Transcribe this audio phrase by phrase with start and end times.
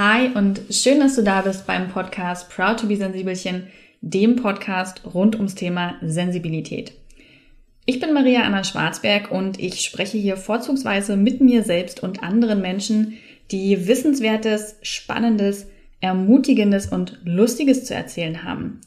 [0.00, 3.66] Hi und schön, dass du da bist beim Podcast Proud to be Sensibelchen,
[4.00, 6.92] dem Podcast rund ums Thema Sensibilität.
[7.84, 12.60] Ich bin Maria Anna Schwarzberg und ich spreche hier vorzugsweise mit mir selbst und anderen
[12.60, 13.14] Menschen,
[13.50, 15.66] die Wissenswertes, Spannendes,
[16.00, 18.80] Ermutigendes und Lustiges zu erzählen haben.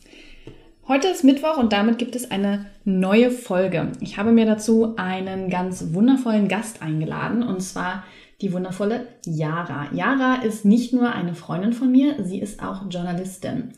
[0.87, 3.91] Heute ist Mittwoch und damit gibt es eine neue Folge.
[3.99, 8.05] Ich habe mir dazu einen ganz wundervollen Gast eingeladen und zwar
[8.41, 9.87] die wundervolle Yara.
[9.93, 13.73] Yara ist nicht nur eine Freundin von mir, sie ist auch Journalistin.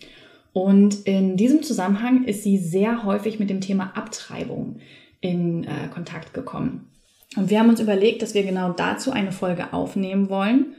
[0.54, 4.78] Und in diesem Zusammenhang ist sie sehr häufig mit dem Thema Abtreibung
[5.20, 6.88] in äh, Kontakt gekommen.
[7.36, 10.76] Und wir haben uns überlegt, dass wir genau dazu eine Folge aufnehmen wollen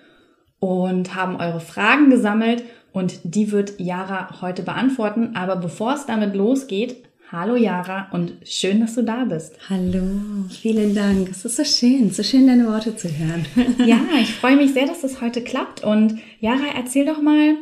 [0.60, 2.62] und haben eure Fragen gesammelt
[2.92, 5.34] und die wird Yara heute beantworten.
[5.34, 9.54] Aber bevor es damit losgeht, Hallo Jara und schön, dass du da bist.
[9.70, 10.02] Hallo,
[10.50, 11.30] vielen Dank.
[11.30, 13.46] Es ist so schön, so schön deine Worte zu hören.
[13.86, 15.82] ja, ich freue mich sehr, dass das heute klappt.
[15.82, 17.56] Und Jara, erzähl doch mal,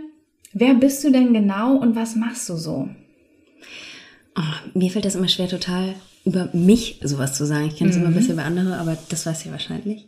[0.53, 2.89] wer bist du denn genau und was machst du so?
[4.37, 5.94] Oh, mir fällt das immer schwer, total
[6.25, 7.69] über mich sowas zu sagen.
[7.69, 8.03] Ich kenne es mhm.
[8.03, 10.06] immer ein bisschen über andere, aber das weiß ich wahrscheinlich.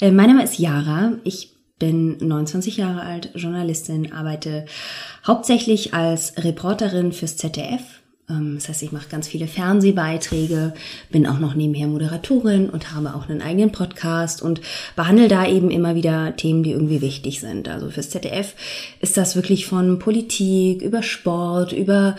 [0.00, 1.12] Äh, mein Name ist Jara.
[1.22, 4.66] Ich bin 29 Jahre alt, Journalistin, arbeite
[5.24, 7.82] hauptsächlich als Reporterin fürs ZDF
[8.28, 10.74] das heißt, ich mache ganz viele Fernsehbeiträge,
[11.10, 14.60] bin auch noch nebenher Moderatorin und habe auch einen eigenen Podcast und
[14.96, 17.68] behandle da eben immer wieder Themen, die irgendwie wichtig sind.
[17.68, 18.54] Also fürs ZDF
[19.00, 22.16] ist das wirklich von Politik über Sport, über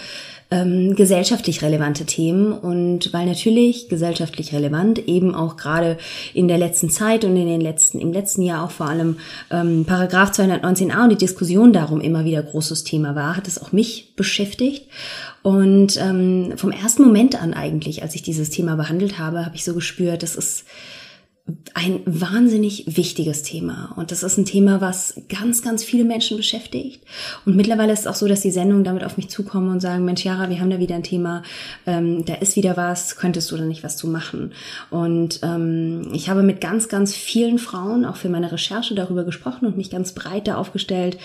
[0.50, 2.54] ähm, gesellschaftlich relevante Themen.
[2.54, 5.98] Und weil natürlich gesellschaftlich relevant eben auch gerade
[6.34, 9.18] in der letzten Zeit und in den letzten im letzten Jahr auch vor allem
[9.52, 13.72] ähm, Paragraph 219a und die Diskussion darum immer wieder großes Thema war, hat es auch
[13.72, 14.88] mich beschäftigt.
[15.44, 19.64] Und ähm, vom ersten Moment an eigentlich, als ich dieses Thema behandelt habe, habe ich
[19.64, 20.66] so gespürt, das ist
[21.74, 23.94] ein wahnsinnig wichtiges Thema.
[23.96, 27.02] Und das ist ein Thema, was ganz, ganz viele Menschen beschäftigt.
[27.46, 30.04] Und mittlerweile ist es auch so, dass die Sendungen damit auf mich zukommen und sagen,
[30.04, 31.44] Mensch, Jara, wir haben da wieder ein Thema,
[31.86, 34.52] ähm, da ist wieder was, könntest du da nicht was zu machen?
[34.90, 39.68] Und ähm, ich habe mit ganz, ganz vielen Frauen auch für meine Recherche darüber gesprochen
[39.68, 41.18] und mich ganz breit da aufgestellt,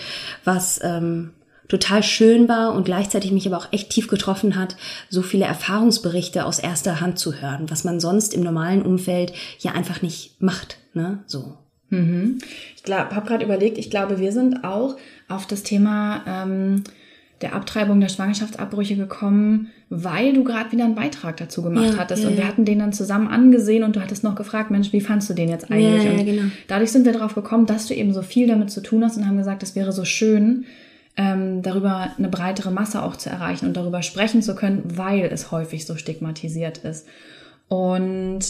[0.45, 1.31] was ähm,
[1.67, 4.75] total schön war und gleichzeitig mich aber auch echt tief getroffen hat,
[5.09, 9.71] so viele Erfahrungsberichte aus erster Hand zu hören, was man sonst im normalen Umfeld ja
[9.71, 11.19] einfach nicht macht, ne?
[11.25, 11.57] So.
[11.89, 12.39] Mhm.
[12.75, 14.97] Ich habe gerade überlegt, ich glaube, wir sind auch
[15.29, 16.83] auf das Thema ähm,
[17.41, 22.23] der Abtreibung der Schwangerschaftsabbrüche gekommen, weil du gerade wieder einen Beitrag dazu gemacht ja, hattest.
[22.23, 22.49] Ja, und wir ja.
[22.49, 25.49] hatten den dann zusammen angesehen und du hattest noch gefragt, Mensch, wie fandst du den
[25.49, 26.03] jetzt eigentlich?
[26.03, 26.51] Ja, genau.
[26.67, 29.27] dadurch sind wir darauf gekommen, dass du eben so viel damit zu tun hast und
[29.27, 30.65] haben gesagt, es wäre so schön,
[31.15, 35.51] ähm, darüber eine breitere Masse auch zu erreichen und darüber sprechen zu können, weil es
[35.51, 37.07] häufig so stigmatisiert ist.
[37.67, 38.41] Und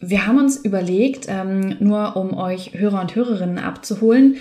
[0.00, 4.36] wir haben uns überlegt, ähm, nur um euch Hörer und Hörerinnen abzuholen,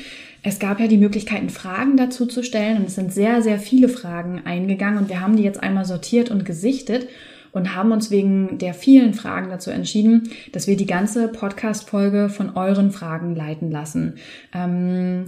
[0.45, 3.87] es gab ja die Möglichkeiten, Fragen dazu zu stellen und es sind sehr, sehr viele
[3.87, 7.07] Fragen eingegangen und wir haben die jetzt einmal sortiert und gesichtet
[7.53, 12.57] und haben uns wegen der vielen Fragen dazu entschieden, dass wir die ganze Podcast-Folge von
[12.57, 14.15] euren Fragen leiten lassen.
[14.53, 15.27] Ähm,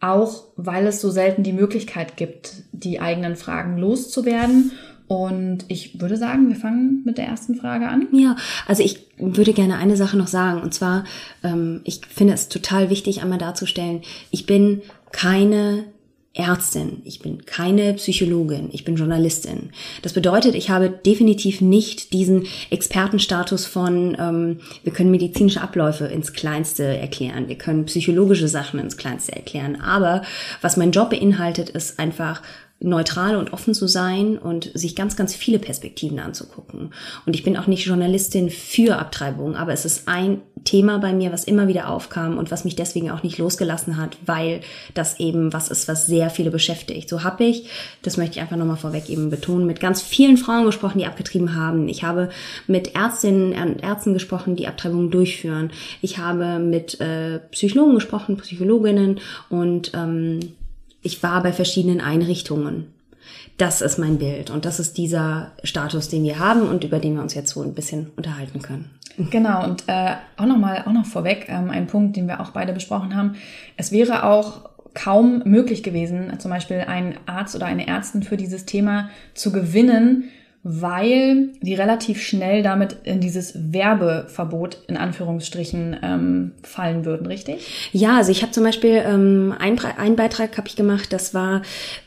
[0.00, 4.72] auch weil es so selten die Möglichkeit gibt, die eigenen Fragen loszuwerden.
[5.06, 8.06] Und ich würde sagen, wir fangen mit der ersten Frage an.
[8.12, 10.62] Ja, also ich würde gerne eine Sache noch sagen.
[10.62, 11.04] Und zwar,
[11.42, 15.84] ähm, ich finde es total wichtig, einmal darzustellen, ich bin keine
[16.32, 19.70] Ärztin, ich bin keine Psychologin, ich bin Journalistin.
[20.02, 26.32] Das bedeutet, ich habe definitiv nicht diesen Expertenstatus von, ähm, wir können medizinische Abläufe ins
[26.32, 29.80] Kleinste erklären, wir können psychologische Sachen ins Kleinste erklären.
[29.80, 30.22] Aber
[30.60, 32.42] was mein Job beinhaltet, ist einfach
[32.82, 36.94] neutral und offen zu sein und sich ganz, ganz viele Perspektiven anzugucken.
[37.26, 41.32] Und ich bin auch nicht Journalistin für Abtreibung, aber es ist ein Thema bei mir,
[41.32, 44.60] was immer wieder aufkam und was mich deswegen auch nicht losgelassen hat, weil
[44.94, 47.08] das eben was ist, was sehr viele beschäftigt.
[47.08, 47.68] So habe ich,
[48.02, 51.54] das möchte ich einfach nochmal vorweg eben betonen, mit ganz vielen Frauen gesprochen, die abgetrieben
[51.54, 51.88] haben.
[51.88, 52.30] Ich habe
[52.66, 55.70] mit Ärztinnen und Ärzten gesprochen, die Abtreibungen durchführen.
[56.00, 60.40] Ich habe mit äh, Psychologen gesprochen, Psychologinnen und ähm,
[61.02, 62.86] ich war bei verschiedenen Einrichtungen.
[63.56, 67.14] Das ist mein Bild und das ist dieser Status, den wir haben und über den
[67.14, 68.90] wir uns jetzt so ein bisschen unterhalten können.
[69.18, 72.72] Genau, und äh, auch nochmal, auch noch vorweg, ähm, ein Punkt, den wir auch beide
[72.72, 73.36] besprochen haben.
[73.76, 78.64] Es wäre auch kaum möglich gewesen, zum Beispiel einen Arzt oder eine Ärztin für dieses
[78.64, 80.30] Thema zu gewinnen,
[80.62, 87.90] weil die relativ schnell damit in dieses Werbeverbot in Anführungsstrichen ähm, fallen würden, richtig?
[87.92, 91.62] Ja, also ich habe zum Beispiel ähm, einen Beitrag habe ich gemacht, das war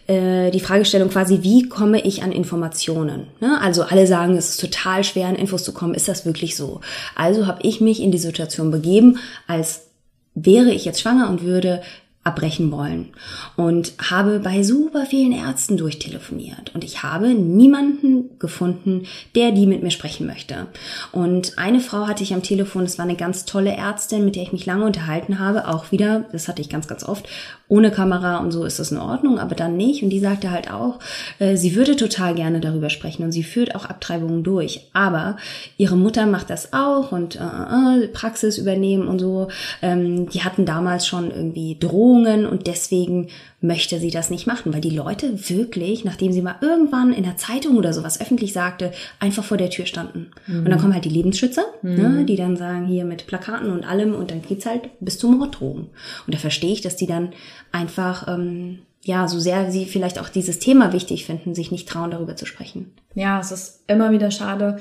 [0.06, 3.26] äh, die Fragestellung quasi, wie komme ich an Informationen?
[3.40, 3.60] Ne?
[3.60, 5.96] Also alle sagen, es ist total schwer, an Infos zu kommen.
[5.96, 6.80] Ist das wirklich so?
[7.16, 9.18] Also habe ich mich in die Situation begeben,
[9.48, 9.88] als
[10.36, 11.82] wäre ich jetzt schwanger und würde
[12.24, 13.10] abbrechen wollen
[13.58, 19.06] und habe bei super vielen Ärzten durchtelefoniert und ich habe niemanden gefunden,
[19.36, 20.68] der die mit mir sprechen möchte.
[21.12, 24.44] Und eine Frau hatte ich am Telefon, das war eine ganz tolle Ärztin, mit der
[24.44, 27.28] ich mich lange unterhalten habe, auch wieder, das hatte ich ganz, ganz oft,
[27.68, 30.04] ohne Kamera und so ist das in Ordnung, aber dann nicht.
[30.04, 31.00] Und die sagte halt auch,
[31.40, 34.90] äh, sie würde total gerne darüber sprechen und sie führt auch Abtreibungen durch.
[34.94, 35.38] Aber
[35.78, 39.48] ihre Mutter macht das auch und äh, äh, Praxis übernehmen und so.
[39.82, 43.28] Ähm, die hatten damals schon irgendwie Drohungen und deswegen
[43.60, 47.38] möchte sie das nicht machen, weil die Leute wirklich, nachdem sie mal irgendwann in der
[47.38, 50.32] Zeitung oder sowas öffentlich sagte, einfach vor der Tür standen.
[50.48, 50.60] Mhm.
[50.60, 51.96] Und dann kommen halt die Lebensschützer, mhm.
[51.96, 55.38] ne, die dann sagen, hier mit Plakaten und allem und dann geht's halt bis zum
[55.38, 55.90] Morddrogen.
[56.28, 57.32] Und da verstehe ich, dass die dann
[57.72, 62.12] einfach, ähm, ja, so sehr sie vielleicht auch dieses Thema wichtig finden, sich nicht trauen,
[62.12, 62.92] darüber zu sprechen.
[63.16, 64.78] Ja, es ist immer wieder schade,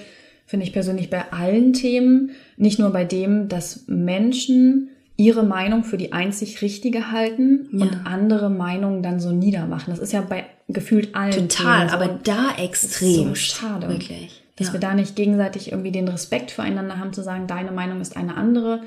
[0.47, 4.91] finde ich persönlich bei allen Themen, nicht nur bei dem, dass Menschen
[5.23, 7.85] ihre Meinung für die einzig richtige halten ja.
[7.85, 9.93] und andere Meinungen dann so niedermachen.
[9.93, 11.49] Das ist ja bei gefühlt allen.
[11.49, 11.95] Total, so.
[11.95, 13.29] aber da extrem.
[13.29, 13.89] So schade.
[13.89, 14.43] Wirklich.
[14.57, 14.73] Dass ja.
[14.73, 18.37] wir da nicht gegenseitig irgendwie den Respekt füreinander haben, zu sagen, deine Meinung ist eine
[18.37, 18.81] andere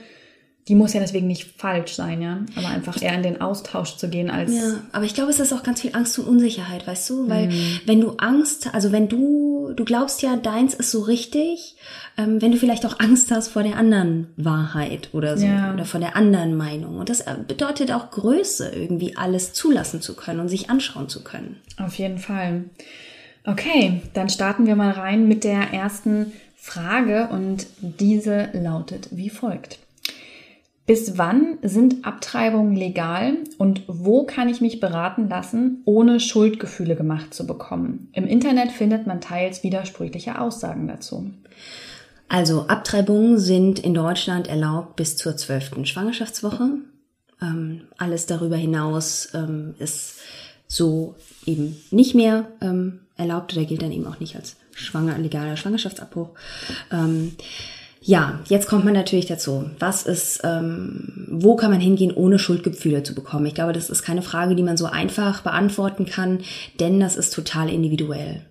[0.67, 4.09] die muss ja deswegen nicht falsch sein, ja, aber einfach eher in den Austausch zu
[4.09, 4.51] gehen als.
[4.51, 7.47] Ja, aber ich glaube, es ist auch ganz viel Angst und Unsicherheit, weißt du, weil
[7.49, 7.79] mhm.
[7.85, 11.75] wenn du Angst, also wenn du, du glaubst ja, deins ist so richtig,
[12.17, 15.71] ähm, wenn du vielleicht auch Angst hast vor der anderen Wahrheit oder so ja.
[15.71, 20.15] oder vor der anderen Meinung und das äh, bedeutet auch Größe, irgendwie alles zulassen zu
[20.15, 21.57] können und sich anschauen zu können.
[21.77, 22.63] Auf jeden Fall.
[23.45, 29.77] Okay, dann starten wir mal rein mit der ersten Frage und diese lautet wie folgt.
[30.85, 37.33] Bis wann sind Abtreibungen legal und wo kann ich mich beraten lassen, ohne Schuldgefühle gemacht
[37.33, 38.09] zu bekommen?
[38.13, 41.31] Im Internet findet man teils widersprüchliche Aussagen dazu.
[42.27, 46.69] Also Abtreibungen sind in Deutschland erlaubt bis zur zwölften Schwangerschaftswoche.
[47.41, 50.19] Ähm, alles darüber hinaus ähm, ist
[50.67, 51.15] so
[51.45, 56.29] eben nicht mehr ähm, erlaubt oder gilt dann eben auch nicht als schwanger, legaler Schwangerschaftsabbruch.
[56.91, 57.35] Ähm,
[58.07, 59.71] ja, jetzt kommt man natürlich dazu.
[59.79, 63.47] Was ist, ähm, wo kann man hingehen, ohne Schuldgefühle zu bekommen?
[63.47, 66.41] Ich glaube, das ist keine Frage, die man so einfach beantworten kann,
[66.79, 68.41] denn das ist total individuell.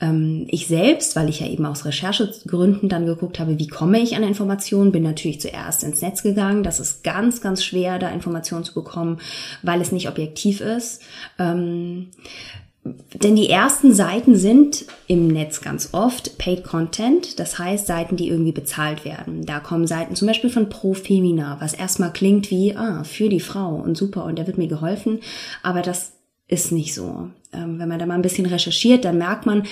[0.00, 4.16] Ähm, ich selbst, weil ich ja eben aus Recherchegründen dann geguckt habe, wie komme ich
[4.16, 6.64] an Informationen, bin natürlich zuerst ins Netz gegangen.
[6.64, 9.20] Das ist ganz, ganz schwer, da Informationen zu bekommen,
[9.62, 11.00] weil es nicht objektiv ist.
[11.38, 12.08] Ähm,
[12.82, 18.28] denn die ersten Seiten sind im Netz ganz oft Paid Content, das heißt Seiten, die
[18.28, 19.44] irgendwie bezahlt werden.
[19.44, 23.40] Da kommen Seiten zum Beispiel von Pro Femina, was erstmal klingt wie, ah, für die
[23.40, 25.20] Frau und super und da wird mir geholfen,
[25.62, 26.12] aber das
[26.50, 27.28] ist nicht so.
[27.52, 29.64] Ähm, wenn man da mal ein bisschen recherchiert, dann merkt man,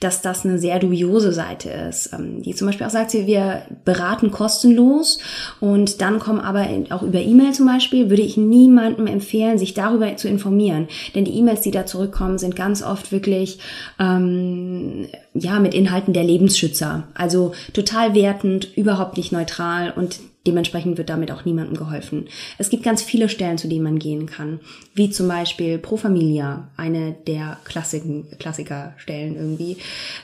[0.00, 2.10] dass das eine sehr dubiose Seite ist.
[2.12, 5.18] Ähm, die zum Beispiel auch sagt, wir beraten kostenlos
[5.60, 10.16] und dann kommen aber auch über E-Mail zum Beispiel, würde ich niemandem empfehlen, sich darüber
[10.16, 10.88] zu informieren.
[11.14, 13.58] Denn die E-Mails, die da zurückkommen, sind ganz oft wirklich
[13.98, 17.04] ähm, ja mit Inhalten der Lebensschützer.
[17.14, 22.26] Also total wertend, überhaupt nicht neutral und Dementsprechend wird damit auch niemandem geholfen.
[22.58, 24.60] Es gibt ganz viele Stellen, zu denen man gehen kann,
[24.94, 29.78] wie zum Beispiel Pro Familia, eine der Klassiken, Klassikerstellen irgendwie.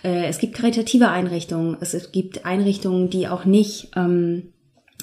[0.04, 4.44] Äh, es gibt karitative Einrichtungen, es gibt Einrichtungen, die auch nicht ähm,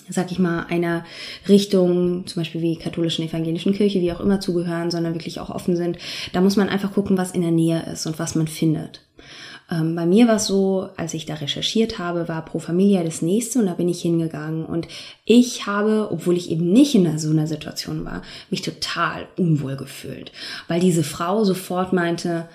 [0.09, 1.05] sag ich mal, einer
[1.47, 5.75] Richtung, zum Beispiel wie katholischen, evangelischen Kirche, wie auch immer zugehören, sondern wirklich auch offen
[5.75, 5.97] sind.
[6.33, 9.01] Da muss man einfach gucken, was in der Nähe ist und was man findet.
[9.71, 13.21] Ähm, bei mir war es so, als ich da recherchiert habe, war Pro Familia das
[13.21, 14.65] nächste und da bin ich hingegangen.
[14.65, 14.87] Und
[15.25, 20.31] ich habe, obwohl ich eben nicht in so einer Situation war, mich total unwohl gefühlt,
[20.67, 22.47] weil diese Frau sofort meinte,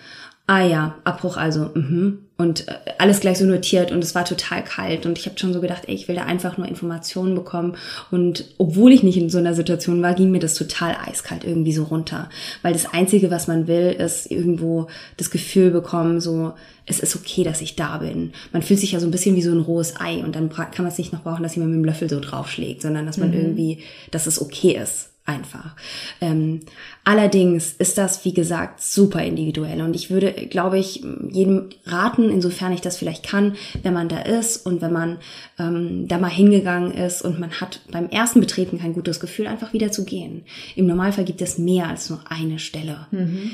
[0.46, 2.18] Ah ja, Abbruch also, mhm.
[2.36, 5.52] Und äh, alles gleich so notiert und es war total kalt und ich habe schon
[5.52, 7.76] so gedacht, ey, ich will da einfach nur Informationen bekommen
[8.10, 11.72] und obwohl ich nicht in so einer Situation war, ging mir das total eiskalt irgendwie
[11.72, 12.28] so runter,
[12.62, 16.54] weil das einzige, was man will, ist irgendwo das Gefühl bekommen, so
[16.86, 18.32] es ist okay, dass ich da bin.
[18.52, 20.70] Man fühlt sich ja so ein bisschen wie so ein rohes Ei und dann kann
[20.78, 23.28] man es nicht noch brauchen, dass jemand mit dem Löffel so draufschlägt, sondern dass man
[23.28, 23.36] mhm.
[23.36, 23.78] irgendwie,
[24.10, 25.74] dass es okay ist einfach.
[26.20, 26.60] Ähm,
[27.02, 32.72] allerdings ist das, wie gesagt, super individuell und ich würde, glaube ich, jedem raten, insofern
[32.72, 35.18] ich das vielleicht kann, wenn man da ist und wenn man
[35.58, 39.72] ähm, da mal hingegangen ist und man hat beim ersten Betreten kein gutes Gefühl, einfach
[39.72, 40.42] wieder zu gehen.
[40.76, 43.06] Im Normalfall gibt es mehr als nur eine Stelle.
[43.10, 43.52] Mhm.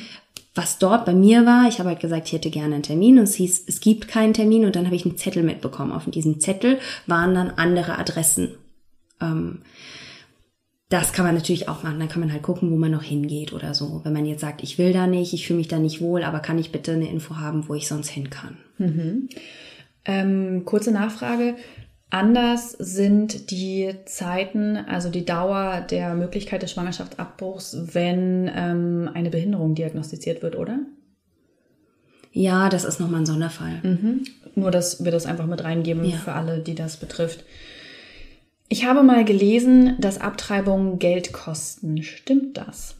[0.57, 3.25] Was dort bei mir war, ich habe halt gesagt, ich hätte gerne einen Termin und
[3.25, 5.93] es hieß, es gibt keinen Termin und dann habe ich einen Zettel mitbekommen.
[5.93, 8.57] Auf diesem Zettel waren dann andere Adressen.
[9.21, 9.61] Ähm,
[10.91, 12.01] das kann man natürlich auch machen.
[12.01, 14.01] Dann kann man halt gucken, wo man noch hingeht oder so.
[14.05, 16.41] Wenn man jetzt sagt, ich will da nicht, ich fühle mich da nicht wohl, aber
[16.41, 18.59] kann ich bitte eine Info haben, wo ich sonst hin kann?
[18.77, 19.29] Mhm.
[20.05, 21.55] Ähm, kurze Nachfrage.
[22.11, 29.77] Anders sind die Zeiten, also die Dauer der Möglichkeit des Schwangerschaftsabbruchs, wenn ähm, eine Behinderung
[29.77, 30.81] diagnostiziert wird, oder?
[32.33, 33.79] Ja, das ist nochmal ein Sonderfall.
[33.85, 34.25] Mhm.
[34.57, 36.17] Nur, dass wir das einfach mit reingeben ja.
[36.17, 37.45] für alle, die das betrifft.
[38.73, 42.05] Ich habe mal gelesen, dass Abtreibungen Geld kosten.
[42.05, 42.95] Stimmt das?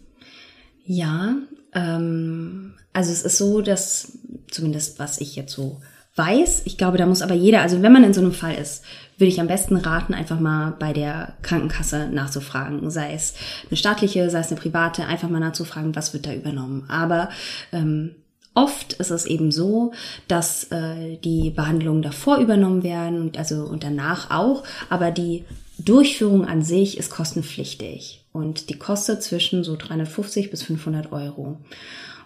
[0.85, 1.37] Ja,
[1.73, 4.19] ähm, also es ist so, dass
[4.51, 5.81] zumindest was ich jetzt so
[6.17, 6.63] weiß.
[6.65, 8.83] Ich glaube, da muss aber jeder, also wenn man in so einem Fall ist,
[9.17, 12.91] würde ich am besten raten, einfach mal bei der Krankenkasse nachzufragen.
[12.91, 13.35] Sei es
[13.71, 16.85] eine staatliche, sei es eine private, einfach mal nachzufragen, was wird da übernommen.
[16.89, 17.29] Aber
[17.71, 18.17] ähm,
[18.55, 19.93] Oft ist es eben so,
[20.27, 25.45] dass äh, die Behandlungen davor übernommen werden und also und danach auch, aber die
[25.79, 31.59] Durchführung an sich ist kostenpflichtig und die kostet zwischen so 350 bis 500 Euro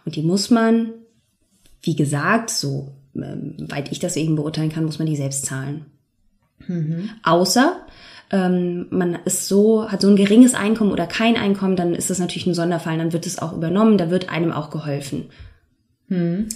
[0.04, 0.92] und die muss man,
[1.82, 5.84] wie gesagt, so ähm, weit ich das eben beurteilen kann, muss man die selbst zahlen.
[6.66, 7.10] Mhm.
[7.22, 7.76] Außer
[8.30, 12.18] ähm, man ist so, hat so ein geringes Einkommen oder kein Einkommen, dann ist das
[12.18, 15.26] natürlich ein Sonderfall, dann wird es auch übernommen, da wird einem auch geholfen.
[16.08, 16.48] Hm.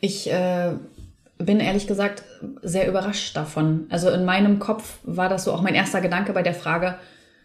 [0.00, 0.72] Ich äh,
[1.38, 2.22] bin ehrlich gesagt
[2.62, 3.86] sehr überrascht davon.
[3.88, 6.96] Also in meinem Kopf war das so auch mein erster Gedanke bei der Frage,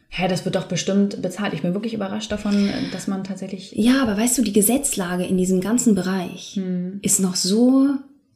[0.10, 1.54] hä, das wird doch bestimmt bezahlt.
[1.54, 3.74] Ich bin wirklich überrascht davon, dass man tatsächlich.
[3.74, 7.00] Ja, aber weißt du, die Gesetzlage in diesem ganzen Bereich hm.
[7.02, 7.90] ist noch so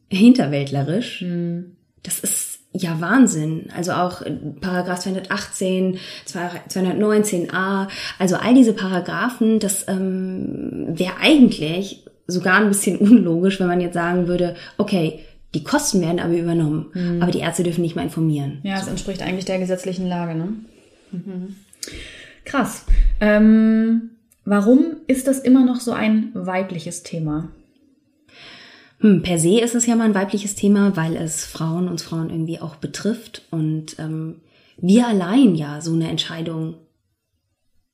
[0.08, 1.20] hinterwäldlerisch.
[1.20, 1.76] Hm.
[2.02, 3.68] Das ist ja Wahnsinn.
[3.76, 4.22] Also auch
[4.60, 7.88] Paragraph 218, 219a,
[8.18, 13.94] also all diese Paragraphen, das ähm, wäre eigentlich sogar ein bisschen unlogisch, wenn man jetzt
[13.94, 15.20] sagen würde, okay,
[15.54, 17.22] die Kosten werden aber übernommen, mhm.
[17.22, 18.60] aber die Ärzte dürfen nicht mehr informieren.
[18.62, 18.90] Ja, das so.
[18.90, 20.48] entspricht eigentlich der gesetzlichen Lage, ne?
[21.10, 21.56] Mhm.
[22.44, 22.86] Krass.
[23.20, 24.10] Ähm,
[24.44, 27.48] warum ist das immer noch so ein weibliches Thema?
[29.00, 32.30] Hm, per se ist es ja mal ein weibliches Thema, weil es Frauen, uns Frauen
[32.30, 34.36] irgendwie auch betrifft und ähm,
[34.78, 36.74] wir allein ja so eine Entscheidung,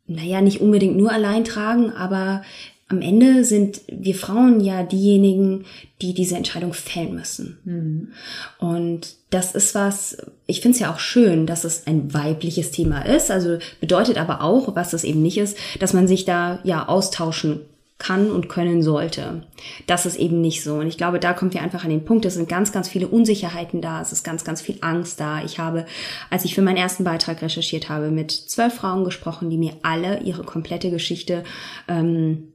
[0.07, 2.43] naja, nicht unbedingt nur allein tragen, aber
[2.89, 5.67] am Ende sind wir Frauen ja diejenigen,
[6.01, 7.59] die diese Entscheidung fällen müssen.
[7.65, 8.13] Mhm.
[8.59, 10.17] Und das ist was,
[10.47, 13.31] ich finde es ja auch schön, dass es ein weibliches Thema ist.
[13.31, 17.61] Also bedeutet aber auch, was das eben nicht ist, dass man sich da ja austauschen
[17.99, 19.43] kann und können sollte.
[19.87, 20.77] Das ist eben nicht so.
[20.77, 23.09] Und ich glaube, da kommt wir einfach an den Punkt, es sind ganz, ganz viele
[23.09, 25.43] Unsicherheiten da, es ist ganz, ganz viel Angst da.
[25.43, 25.85] Ich habe,
[26.31, 30.21] als ich für meinen ersten Beitrag recherchiert habe, mit zwölf Frauen gesprochen, die mir alle
[30.21, 31.43] ihre komplette Geschichte
[31.89, 32.53] ähm,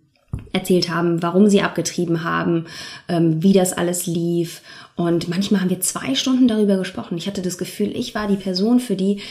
[0.52, 2.66] erzählt haben, warum sie abgetrieben haben,
[3.08, 4.62] ähm, wie das alles lief.
[4.96, 7.18] Und manchmal haben wir zwei Stunden darüber gesprochen.
[7.18, 9.22] Ich hatte das Gefühl, ich war die Person, für die,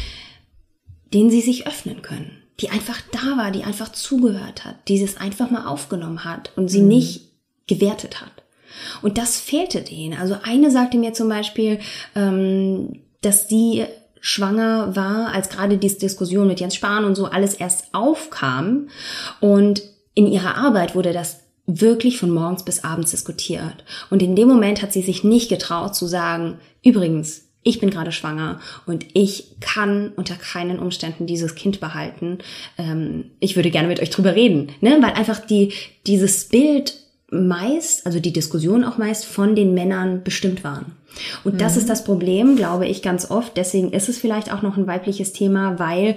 [1.13, 2.31] denen sie sich öffnen können,
[2.61, 6.69] die einfach da war, die einfach zugehört hat, die es einfach mal aufgenommen hat und
[6.69, 6.89] sie mhm.
[6.89, 7.33] nicht
[7.67, 8.33] gewertet hat.
[9.03, 10.19] Und das fehlte denen.
[10.19, 11.79] Also eine sagte mir zum Beispiel,
[12.15, 13.85] ähm, dass sie
[14.21, 18.89] schwanger war, als gerade diese Diskussion mit Jens Spahn und so alles erst aufkam
[19.41, 19.83] und
[20.15, 23.85] in ihrer Arbeit wurde das wirklich von morgens bis abends diskutiert.
[24.11, 28.11] Und in dem Moment hat sie sich nicht getraut zu sagen, übrigens, ich bin gerade
[28.11, 32.39] schwanger und ich kann unter keinen Umständen dieses Kind behalten.
[32.77, 34.99] Ähm, ich würde gerne mit euch drüber reden, ne?
[35.01, 35.73] weil einfach die,
[36.07, 36.95] dieses Bild
[37.31, 40.97] meist, also die Diskussion auch meist von den Männern bestimmt waren.
[41.45, 41.59] Und mhm.
[41.59, 43.57] das ist das Problem, glaube ich, ganz oft.
[43.57, 46.17] Deswegen ist es vielleicht auch noch ein weibliches Thema, weil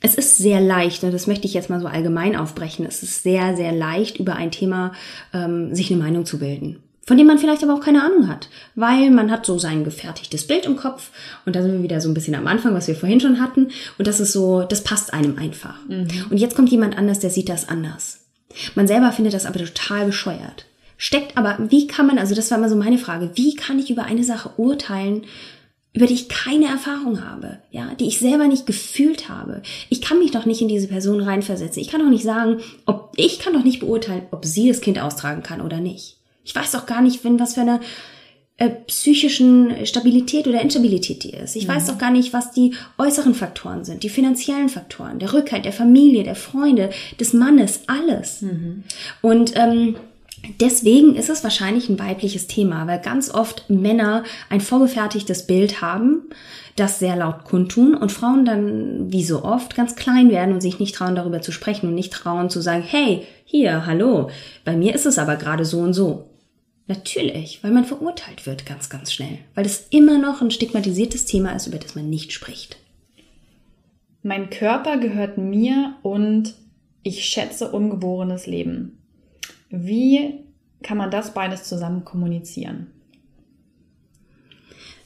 [0.00, 3.22] es ist sehr leicht, und das möchte ich jetzt mal so allgemein aufbrechen, es ist
[3.22, 4.92] sehr, sehr leicht, über ein Thema
[5.34, 6.82] ähm, sich eine Meinung zu bilden.
[7.06, 10.46] Von dem man vielleicht aber auch keine Ahnung hat, weil man hat so sein gefertigtes
[10.46, 11.10] Bild im Kopf
[11.44, 13.68] und da sind wir wieder so ein bisschen am Anfang, was wir vorhin schon hatten
[13.98, 15.76] und das ist so, das passt einem einfach.
[15.88, 16.06] Mhm.
[16.30, 18.20] Und jetzt kommt jemand anders, der sieht das anders.
[18.74, 20.66] Man selber findet das aber total bescheuert.
[20.98, 23.90] Steckt aber, wie kann man, also das war immer so meine Frage, wie kann ich
[23.90, 25.24] über eine Sache urteilen,
[25.92, 29.62] über die ich keine Erfahrung habe, ja, die ich selber nicht gefühlt habe.
[29.88, 31.82] Ich kann mich doch nicht in diese Person reinversetzen.
[31.82, 35.00] Ich kann doch nicht sagen, ob ich kann doch nicht beurteilen, ob sie das Kind
[35.00, 36.18] austragen kann oder nicht.
[36.44, 37.80] Ich weiß doch gar nicht, wenn was für eine
[38.56, 41.56] äh, psychischen Stabilität oder Instabilität die ist.
[41.56, 41.72] Ich mhm.
[41.72, 45.72] weiß doch gar nicht, was die äußeren Faktoren sind, die finanziellen Faktoren, der Rückhalt der
[45.72, 48.42] Familie, der Freunde, des Mannes, alles.
[48.42, 48.84] Mhm.
[49.22, 49.96] Und ähm,
[50.58, 56.30] Deswegen ist es wahrscheinlich ein weibliches Thema, weil ganz oft Männer ein vorgefertigtes Bild haben,
[56.76, 60.78] das sehr laut kundtun und Frauen dann, wie so oft, ganz klein werden und sich
[60.78, 64.30] nicht trauen, darüber zu sprechen und nicht trauen zu sagen, hey, hier, hallo,
[64.64, 66.30] bei mir ist es aber gerade so und so.
[66.86, 71.52] Natürlich, weil man verurteilt wird ganz, ganz schnell, weil es immer noch ein stigmatisiertes Thema
[71.52, 72.78] ist, über das man nicht spricht.
[74.22, 76.54] Mein Körper gehört mir und
[77.02, 78.99] ich schätze ungeborenes Leben.
[79.70, 80.44] Wie
[80.82, 82.88] kann man das beides zusammen kommunizieren?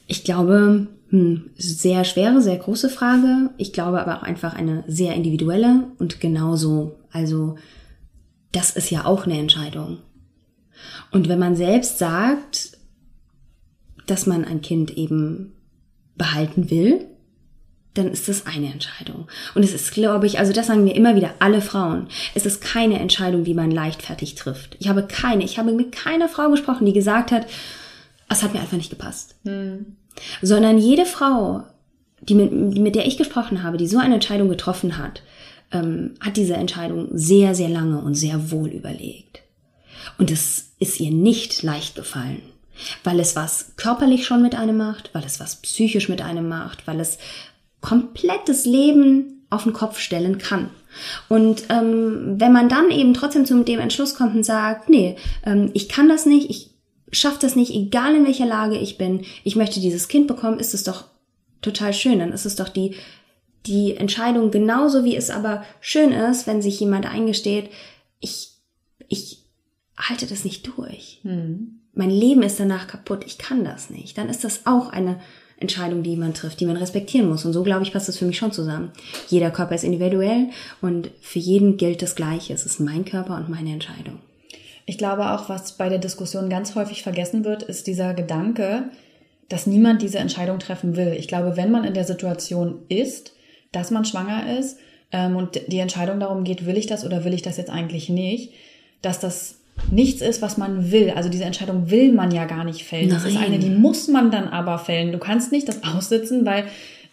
[0.07, 3.51] Ich glaube, hm, sehr schwere, sehr große Frage.
[3.57, 7.55] Ich glaube aber auch einfach eine sehr individuelle und genauso, also
[8.51, 9.99] das ist ja auch eine Entscheidung.
[11.11, 12.77] Und wenn man selbst sagt,
[14.07, 15.53] dass man ein Kind eben
[16.15, 17.07] behalten will,
[17.95, 19.27] dann ist das eine Entscheidung.
[19.55, 22.07] Und es ist, glaube ich, also das sagen mir immer wieder alle Frauen.
[22.35, 24.75] Es ist keine Entscheidung, die man leichtfertig trifft.
[24.79, 27.47] Ich habe keine, ich habe mit keiner Frau gesprochen, die gesagt hat,
[28.29, 29.35] es hat mir einfach nicht gepasst.
[29.45, 29.95] Hm.
[30.41, 31.63] Sondern jede Frau,
[32.21, 35.21] die mit, mit der ich gesprochen habe, die so eine Entscheidung getroffen hat,
[35.71, 39.41] ähm, hat diese Entscheidung sehr, sehr lange und sehr wohl überlegt.
[40.17, 42.41] Und es ist ihr nicht leicht gefallen,
[43.03, 46.87] weil es was körperlich schon mit einem macht, weil es was psychisch mit einem macht,
[46.87, 47.17] weil es
[47.85, 50.71] komplettes Leben auf den Kopf stellen kann.
[51.29, 55.69] Und ähm, wenn man dann eben trotzdem zu dem Entschluss kommt und sagt, nee, ähm,
[55.73, 56.71] ich kann das nicht, ich
[57.11, 60.73] schaffe das nicht, egal in welcher Lage ich bin, ich möchte dieses Kind bekommen, ist
[60.73, 61.05] es doch
[61.61, 62.19] total schön.
[62.19, 62.95] Dann ist es doch die,
[63.67, 67.69] die Entscheidung genauso wie es aber schön ist, wenn sich jemand eingesteht,
[68.19, 68.53] ich,
[69.09, 69.43] ich
[69.95, 71.19] halte das nicht durch.
[71.21, 71.81] Hm.
[71.93, 74.17] Mein Leben ist danach kaputt, ich kann das nicht.
[74.17, 75.19] Dann ist das auch eine
[75.59, 77.45] Entscheidung, die man trifft, die man respektieren muss.
[77.45, 78.91] Und so, glaube ich, passt das für mich schon zusammen.
[79.29, 80.49] Jeder Körper ist individuell
[80.81, 82.53] und für jeden gilt das Gleiche.
[82.53, 84.19] Es ist mein Körper und meine Entscheidung.
[84.85, 88.89] Ich glaube auch, was bei der Diskussion ganz häufig vergessen wird, ist dieser Gedanke,
[89.49, 91.15] dass niemand diese Entscheidung treffen will.
[91.17, 93.33] Ich glaube, wenn man in der Situation ist,
[93.71, 94.77] dass man schwanger ist
[95.11, 98.09] ähm, und die Entscheidung darum geht, will ich das oder will ich das jetzt eigentlich
[98.09, 98.53] nicht,
[99.01, 99.59] dass das
[99.91, 101.11] nichts ist, was man will.
[101.11, 103.09] Also diese Entscheidung will man ja gar nicht fällen.
[103.09, 103.17] Nein.
[103.21, 105.11] Das ist eine, die muss man dann aber fällen.
[105.11, 106.65] Du kannst nicht das aussitzen, weil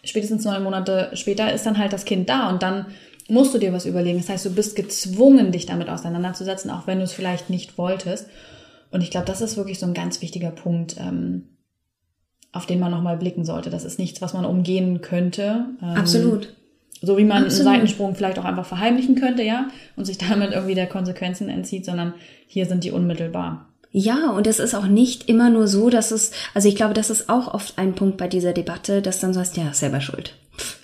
[0.03, 2.87] spätestens neun Monate später ist dann halt das Kind da und dann
[3.29, 4.17] musst du dir was überlegen.
[4.17, 8.27] Das heißt, du bist gezwungen, dich damit auseinanderzusetzen, auch wenn du es vielleicht nicht wolltest.
[8.91, 11.43] Und ich glaube, das ist wirklich so ein ganz wichtiger Punkt, ähm,
[12.51, 13.69] auf den man nochmal blicken sollte.
[13.69, 15.65] Das ist nichts, was man umgehen könnte.
[15.81, 16.53] Ähm, Absolut.
[17.05, 17.67] So wie man Absolut.
[17.67, 19.67] einen Seitensprung vielleicht auch einfach verheimlichen könnte, ja,
[19.97, 22.13] und sich damit irgendwie der Konsequenzen entzieht, sondern
[22.47, 23.67] hier sind die unmittelbar.
[23.91, 27.09] Ja, und es ist auch nicht immer nur so, dass es, also ich glaube, das
[27.09, 30.35] ist auch oft ein Punkt bei dieser Debatte, dass dann so heißt, ja, selber schuld.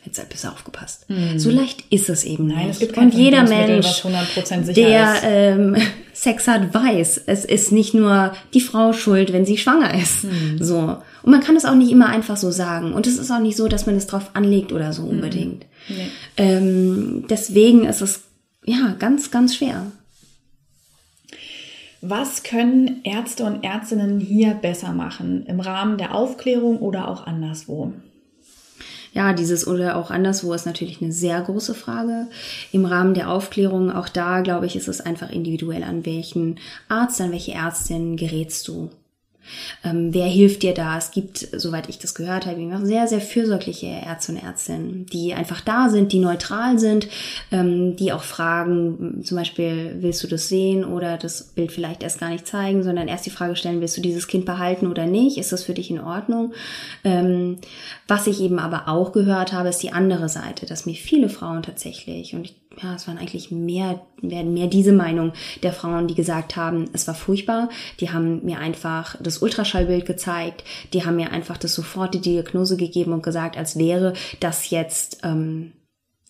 [0.03, 1.05] Jetzt halt besser aufgepasst.
[1.07, 1.39] Hm.
[1.39, 2.69] So leicht ist es eben Nein, nicht.
[2.71, 4.03] Es gibt und jeder Mensch,
[4.75, 5.77] der ähm,
[6.13, 10.23] Sex hat, weiß, es ist nicht nur die Frau schuld, wenn sie schwanger ist.
[10.23, 10.57] Hm.
[10.59, 10.97] So.
[11.23, 12.93] Und man kann es auch nicht immer einfach so sagen.
[12.93, 15.09] Und es ist auch nicht so, dass man es drauf anlegt oder so hm.
[15.09, 15.65] unbedingt.
[15.89, 16.09] Nee.
[16.37, 18.21] Ähm, deswegen ist es
[18.63, 19.91] ja ganz, ganz schwer.
[22.01, 27.93] Was können Ärzte und Ärztinnen hier besser machen im Rahmen der Aufklärung oder auch anderswo?
[29.11, 32.27] Ja, dieses oder auch anderswo ist natürlich eine sehr große Frage.
[32.71, 37.19] Im Rahmen der Aufklärung, auch da glaube ich, ist es einfach individuell, an welchen Arzt,
[37.19, 38.91] an welche Ärztin gerätst du.
[39.83, 40.97] Ähm, wer hilft dir da?
[40.97, 45.61] Es gibt, soweit ich das gehört habe, sehr, sehr fürsorgliche Ärzte und Ärztinnen, die einfach
[45.61, 47.07] da sind, die neutral sind,
[47.51, 52.19] ähm, die auch fragen, zum Beispiel, willst du das sehen oder das Bild vielleicht erst
[52.19, 55.37] gar nicht zeigen, sondern erst die Frage stellen, willst du dieses Kind behalten oder nicht?
[55.37, 56.53] Ist das für dich in Ordnung?
[57.03, 57.57] Ähm,
[58.07, 61.63] was ich eben aber auch gehört habe, ist die andere Seite, dass mir viele Frauen
[61.63, 66.15] tatsächlich, und ich ja, es waren eigentlich mehr, mehr, mehr diese Meinung der Frauen, die
[66.15, 67.69] gesagt haben, es war furchtbar.
[67.99, 70.63] Die haben mir einfach das Ultraschallbild gezeigt.
[70.93, 75.19] Die haben mir einfach das sofort die Diagnose gegeben und gesagt, als wäre das jetzt
[75.23, 75.73] ähm,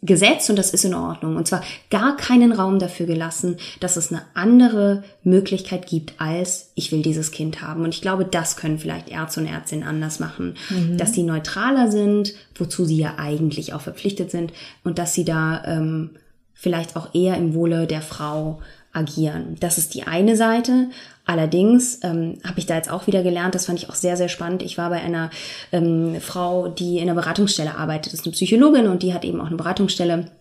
[0.01, 1.35] Gesetz und das ist in Ordnung.
[1.35, 6.91] Und zwar gar keinen Raum dafür gelassen, dass es eine andere Möglichkeit gibt als ich
[6.91, 7.83] will dieses Kind haben.
[7.83, 10.97] Und ich glaube, das können vielleicht Ärzte und Ärztinnen anders machen, mhm.
[10.97, 14.53] dass sie neutraler sind, wozu sie ja eigentlich auch verpflichtet sind
[14.85, 16.11] und dass sie da ähm,
[16.59, 18.59] vielleicht auch eher im Wohle der Frau
[18.91, 19.55] agieren.
[19.59, 20.89] Das ist die eine Seite.
[21.25, 24.29] Allerdings ähm, habe ich da jetzt auch wieder gelernt, das fand ich auch sehr, sehr
[24.29, 24.61] spannend.
[24.61, 25.29] Ich war bei einer
[25.71, 29.39] ähm, Frau, die in einer Beratungsstelle arbeitet, das ist eine Psychologin und die hat eben
[29.39, 30.31] auch eine Beratungsstelle.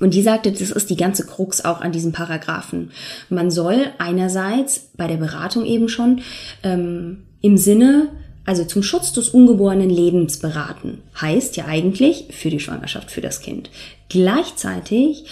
[0.00, 2.90] Und die sagte, das ist die ganze Krux auch an diesem Paragraphen.
[3.28, 6.22] Man soll einerseits bei der Beratung eben schon
[6.64, 8.08] ähm, im Sinne
[8.44, 11.02] also zum Schutz des ungeborenen Lebens beraten.
[11.20, 13.70] Heißt ja eigentlich für die Schwangerschaft, für das Kind.
[14.08, 15.24] Gleichzeitig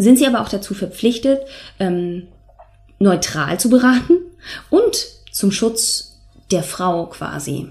[0.00, 1.40] sind sie aber auch dazu verpflichtet,
[1.78, 2.28] ähm,
[2.98, 4.14] neutral zu beraten
[4.70, 6.18] und zum Schutz
[6.50, 7.68] der Frau quasi.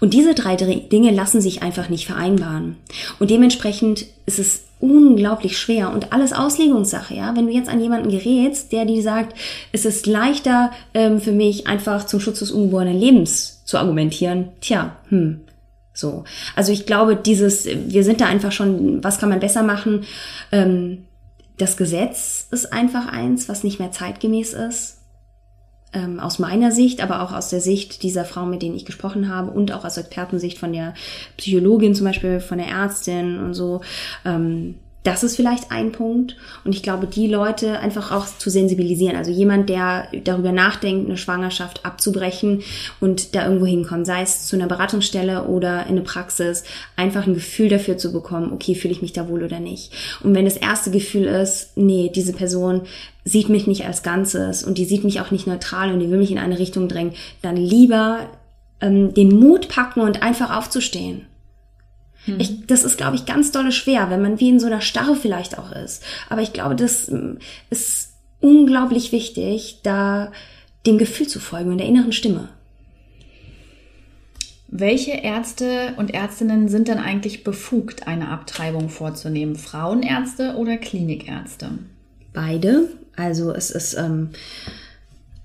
[0.00, 2.76] Und diese drei Dinge lassen sich einfach nicht vereinbaren.
[3.18, 7.34] Und dementsprechend ist es unglaublich schwer und alles Auslegungssache, ja.
[7.34, 9.34] Wenn du jetzt an jemanden gerätst, der dir sagt,
[9.72, 14.96] es ist leichter ähm, für mich einfach zum Schutz des ungeborenen Lebens zu argumentieren, tja,
[15.08, 15.40] hm,
[15.94, 16.24] so.
[16.54, 20.04] Also ich glaube, dieses, wir sind da einfach schon, was kann man besser machen?
[20.52, 21.04] Ähm,
[21.56, 24.98] das Gesetz ist einfach eins, was nicht mehr zeitgemäß ist.
[25.94, 29.28] ähm, aus meiner Sicht, aber auch aus der Sicht dieser Frauen, mit denen ich gesprochen
[29.28, 30.94] habe und auch aus Expertensicht von der
[31.36, 33.80] Psychologin zum Beispiel, von der Ärztin und so.
[34.24, 36.34] Ähm, das ist vielleicht ein Punkt.
[36.64, 39.16] Und ich glaube, die Leute einfach auch zu sensibilisieren.
[39.16, 42.62] Also jemand, der darüber nachdenkt, eine Schwangerschaft abzubrechen
[43.00, 46.64] und da irgendwo hinkommt, sei es zu einer Beratungsstelle oder in eine Praxis,
[46.96, 49.92] einfach ein Gefühl dafür zu bekommen, okay, fühle ich mich da wohl oder nicht.
[50.22, 52.82] Und wenn das erste Gefühl ist, nee, diese Person
[53.24, 56.18] sieht mich nicht als Ganzes und die sieht mich auch nicht neutral und die will
[56.18, 57.12] mich in eine Richtung drängen,
[57.42, 58.20] dann lieber
[58.80, 61.26] ähm, den Mut packen und einfach aufzustehen
[62.24, 62.40] hm.
[62.40, 65.16] Ich, das ist, glaube ich, ganz dolle schwer, wenn man wie in so einer Starre
[65.16, 66.02] vielleicht auch ist.
[66.28, 67.38] Aber ich glaube, das hm,
[67.70, 70.32] ist unglaublich wichtig, da
[70.86, 72.48] dem Gefühl zu folgen und der inneren Stimme.
[74.68, 79.54] Welche Ärzte und Ärztinnen sind denn eigentlich befugt, eine Abtreibung vorzunehmen?
[79.54, 81.70] Frauenärzte oder Klinikärzte?
[82.32, 82.88] Beide.
[83.14, 84.30] Also es ist ähm,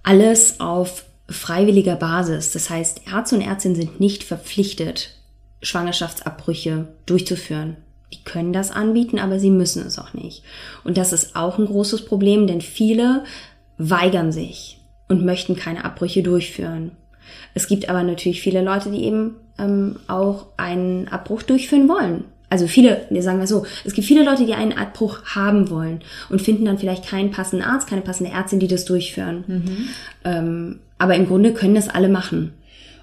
[0.01, 2.51] alles auf freiwilliger Basis.
[2.51, 5.18] Das heißt, Ärzte und Ärztinnen sind nicht verpflichtet,
[5.62, 7.78] Schwangerschaftsabbrüche durchzuführen.
[8.13, 10.43] Die können das anbieten, aber sie müssen es auch nicht.
[10.84, 13.24] Und das ist auch ein großes Problem, denn viele
[13.78, 16.91] weigern sich und möchten keine Abbrüche durchführen.
[17.54, 22.26] Es gibt aber natürlich viele Leute, die eben ähm, auch einen Abbruch durchführen wollen.
[22.50, 26.02] Also viele, wir sagen wir so, es gibt viele Leute, die einen Abbruch haben wollen
[26.30, 29.43] und finden dann vielleicht keinen passenden Arzt, keine passende Ärztin, die das durchführen.
[29.48, 29.89] Mhm.
[30.24, 32.54] Ähm, aber im Grunde können das alle machen.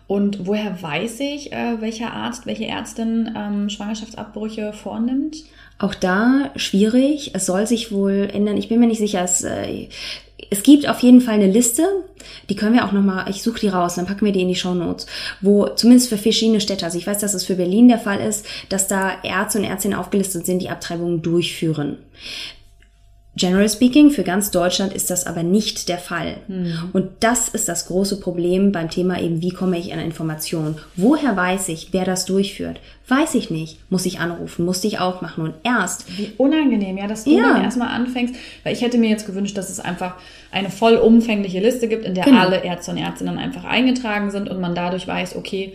[0.06, 5.44] Und woher weiß ich, äh, welcher Arzt, welche Ärztin ähm, Schwangerschaftsabbrüche vornimmt?
[5.78, 7.32] Auch da schwierig.
[7.34, 8.56] Es soll sich wohl ändern.
[8.56, 9.22] Ich bin mir nicht sicher.
[9.22, 9.88] Es, äh,
[10.50, 11.82] es gibt auf jeden Fall eine Liste.
[12.48, 14.54] Die können wir auch nochmal, ich suche die raus, dann packen wir die in die
[14.54, 15.06] Show Notes,
[15.40, 18.46] wo zumindest für verschiedene Städte, also ich weiß, dass es für Berlin der Fall ist,
[18.68, 21.98] dass da Ärzte und Ärztinnen aufgelistet sind, die Abtreibungen durchführen.
[23.36, 26.38] General speaking, für ganz Deutschland ist das aber nicht der Fall.
[26.48, 26.88] Mhm.
[26.94, 30.76] Und das ist das große Problem beim Thema eben, wie komme ich an Informationen?
[30.96, 32.80] Woher weiß ich, wer das durchführt?
[33.08, 33.78] Weiß ich nicht.
[33.90, 34.64] Muss ich anrufen?
[34.64, 35.44] Muss ich aufmachen?
[35.44, 36.06] Und erst.
[36.16, 37.52] Wie unangenehm, ja, dass du ja.
[37.52, 38.34] dann erstmal anfängst.
[38.64, 40.14] Weil ich hätte mir jetzt gewünscht, dass es einfach
[40.50, 42.40] eine vollumfängliche Liste gibt, in der genau.
[42.40, 45.74] alle Ärzte und Ärztinnen einfach eingetragen sind und man dadurch weiß, okay,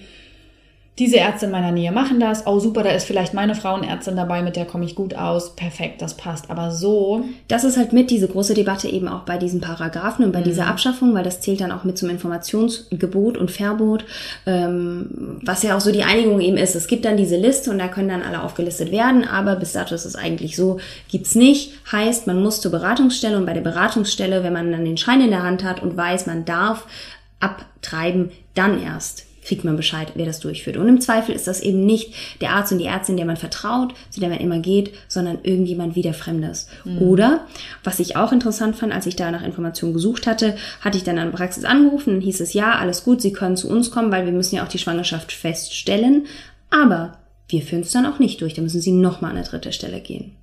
[0.99, 2.45] diese Ärzte in meiner Nähe machen das.
[2.45, 5.55] Oh, super, da ist vielleicht meine Frauenärztin dabei, mit der komme ich gut aus.
[5.55, 6.51] Perfekt, das passt.
[6.51, 7.23] Aber so.
[7.47, 10.45] Das ist halt mit diese große Debatte eben auch bei diesen Paragraphen und bei mhm.
[10.45, 14.03] dieser Abschaffung, weil das zählt dann auch mit zum Informationsgebot und Verbot,
[14.45, 16.75] ähm, was ja auch so die Einigung eben ist.
[16.75, 19.95] Es gibt dann diese Liste und da können dann alle aufgelistet werden, aber bis dato
[19.95, 21.71] ist es eigentlich so, gibt's nicht.
[21.91, 25.31] Heißt, man muss zur Beratungsstelle und bei der Beratungsstelle, wenn man dann den Schein in
[25.31, 26.85] der Hand hat und weiß, man darf
[27.39, 30.77] abtreiben, dann erst kriegt man Bescheid, wer das durchführt.
[30.77, 33.93] Und im Zweifel ist das eben nicht der Arzt und die Ärztin, der man vertraut,
[34.09, 36.67] zu der man immer geht, sondern irgendjemand wieder Fremdes.
[36.85, 36.99] Mhm.
[36.99, 37.47] Oder,
[37.83, 41.17] was ich auch interessant fand, als ich da nach Informationen gesucht hatte, hatte ich dann
[41.17, 44.25] an Praxis angerufen und hieß es, ja, alles gut, Sie können zu uns kommen, weil
[44.25, 46.25] wir müssen ja auch die Schwangerschaft feststellen.
[46.69, 49.73] Aber wir führen es dann auch nicht durch, da müssen Sie nochmal an eine dritte
[49.73, 50.35] Stelle gehen.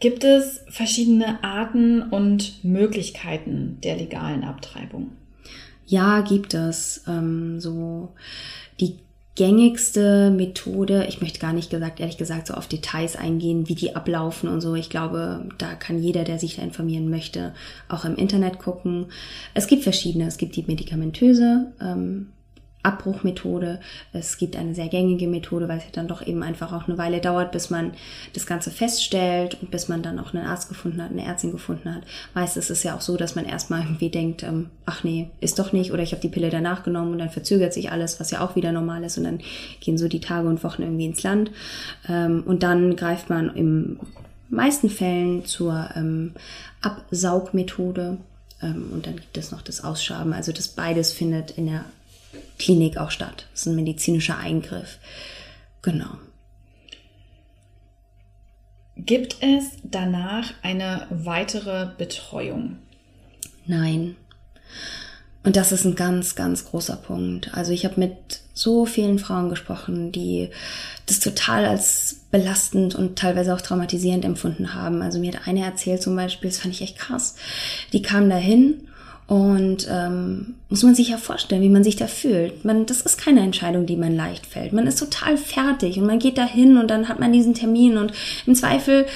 [0.00, 5.12] Gibt es verschiedene Arten und Möglichkeiten der legalen Abtreibung?
[5.90, 7.02] Ja, gibt es.
[7.08, 8.10] Ähm, so
[8.78, 9.00] die
[9.34, 13.96] gängigste Methode, ich möchte gar nicht gesagt, ehrlich gesagt, so auf Details eingehen, wie die
[13.96, 14.76] ablaufen und so.
[14.76, 17.54] Ich glaube, da kann jeder, der sich da informieren möchte,
[17.88, 19.06] auch im Internet gucken.
[19.52, 20.28] Es gibt verschiedene.
[20.28, 22.28] Es gibt die medikamentöse ähm,
[22.82, 23.80] Abbruchmethode.
[24.12, 26.98] Es gibt eine sehr gängige Methode, weil es ja dann doch eben einfach auch eine
[26.98, 27.92] Weile dauert, bis man
[28.32, 31.94] das Ganze feststellt und bis man dann auch einen Arzt gefunden hat, eine Ärztin gefunden
[31.94, 32.02] hat.
[32.34, 35.58] Meistens ist es ja auch so, dass man erstmal irgendwie denkt, ähm, ach nee, ist
[35.58, 38.30] doch nicht oder ich habe die Pille danach genommen und dann verzögert sich alles, was
[38.30, 39.40] ja auch wieder normal ist und dann
[39.80, 41.50] gehen so die Tage und Wochen irgendwie ins Land.
[42.08, 44.00] Ähm, und dann greift man im
[44.48, 46.32] meisten Fällen zur ähm,
[46.80, 48.18] Absaugmethode.
[48.62, 50.32] Ähm, und dann gibt es noch das Ausschaben.
[50.32, 51.84] Also das beides findet in der
[52.58, 53.46] Klinik auch statt.
[53.52, 54.98] Das ist ein medizinischer Eingriff.
[55.82, 56.18] Genau.
[58.96, 62.76] Gibt es danach eine weitere Betreuung?
[63.66, 64.16] Nein.
[65.42, 67.54] Und das ist ein ganz, ganz großer Punkt.
[67.54, 70.50] Also ich habe mit so vielen Frauen gesprochen, die
[71.06, 75.00] das total als belastend und teilweise auch traumatisierend empfunden haben.
[75.00, 77.36] Also mir hat eine erzählt zum Beispiel, das fand ich echt krass.
[77.94, 78.88] Die kam dahin
[79.30, 82.64] und ähm, muss man sich ja vorstellen, wie man sich da fühlt.
[82.64, 84.72] Man, das ist keine Entscheidung, die man leicht fällt.
[84.72, 87.96] Man ist total fertig und man geht da hin und dann hat man diesen Termin
[87.96, 88.12] und
[88.46, 89.06] im Zweifel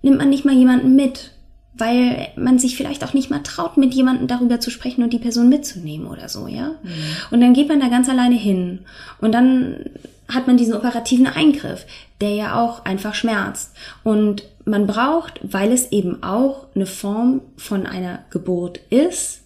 [0.00, 1.32] nimmt man nicht mal jemanden mit,
[1.74, 5.18] weil man sich vielleicht auch nicht mal traut, mit jemandem darüber zu sprechen und die
[5.18, 6.68] Person mitzunehmen oder so, ja.
[6.82, 6.90] Mhm.
[7.30, 8.86] Und dann geht man da ganz alleine hin
[9.20, 9.84] und dann
[10.26, 11.84] hat man diesen operativen Eingriff,
[12.22, 13.72] der ja auch einfach schmerzt.
[14.04, 19.39] Und man braucht, weil es eben auch eine Form von einer Geburt ist,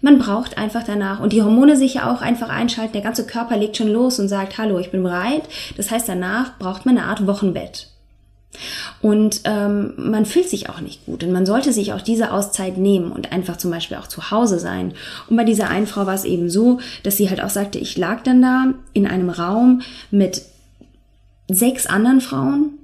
[0.00, 2.92] man braucht einfach danach und die Hormone sich ja auch einfach einschalten.
[2.92, 5.42] Der ganze Körper legt schon los und sagt, hallo, ich bin bereit.
[5.76, 7.88] Das heißt, danach braucht man eine Art Wochenbett.
[9.02, 11.22] Und ähm, man fühlt sich auch nicht gut.
[11.22, 14.58] Und man sollte sich auch diese Auszeit nehmen und einfach zum Beispiel auch zu Hause
[14.58, 14.94] sein.
[15.28, 17.96] Und bei dieser einen Frau war es eben so, dass sie halt auch sagte, ich
[17.96, 20.42] lag dann da in einem Raum mit
[21.48, 22.78] sechs anderen Frauen,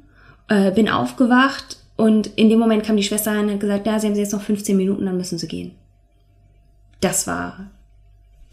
[0.48, 3.98] äh, bin aufgewacht und in dem Moment kam die Schwester rein und hat gesagt, ja,
[3.98, 5.72] sie haben jetzt noch 15 Minuten, dann müssen sie gehen.
[7.04, 7.70] Das war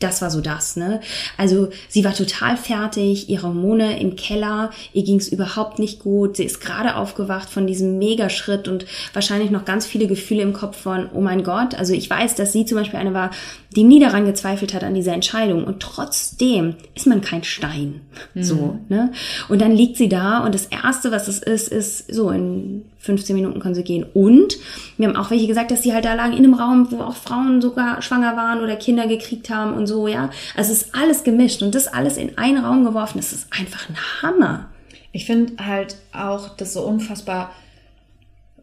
[0.01, 0.99] das war so das, ne?
[1.37, 6.37] Also sie war total fertig, ihre Hormone im Keller, ihr ging es überhaupt nicht gut,
[6.37, 10.77] sie ist gerade aufgewacht von diesem Megaschritt und wahrscheinlich noch ganz viele Gefühle im Kopf
[10.77, 13.31] von, oh mein Gott, also ich weiß, dass sie zum Beispiel eine war,
[13.75, 18.01] die nie daran gezweifelt hat an dieser Entscheidung und trotzdem ist man kein Stein,
[18.33, 18.43] mhm.
[18.43, 19.11] so, ne?
[19.49, 23.35] Und dann liegt sie da und das Erste, was es ist, ist so, in 15
[23.35, 24.57] Minuten können sie gehen und
[24.97, 27.15] wir haben auch welche gesagt, dass sie halt da lagen in einem Raum, wo auch
[27.15, 30.29] Frauen sogar schwanger waren oder Kinder gekriegt haben und so, ja.
[30.55, 33.89] Also es ist alles gemischt und das alles in einen Raum geworfen, das ist einfach
[33.89, 34.67] ein Hammer.
[35.11, 37.51] Ich finde halt auch das so unfassbar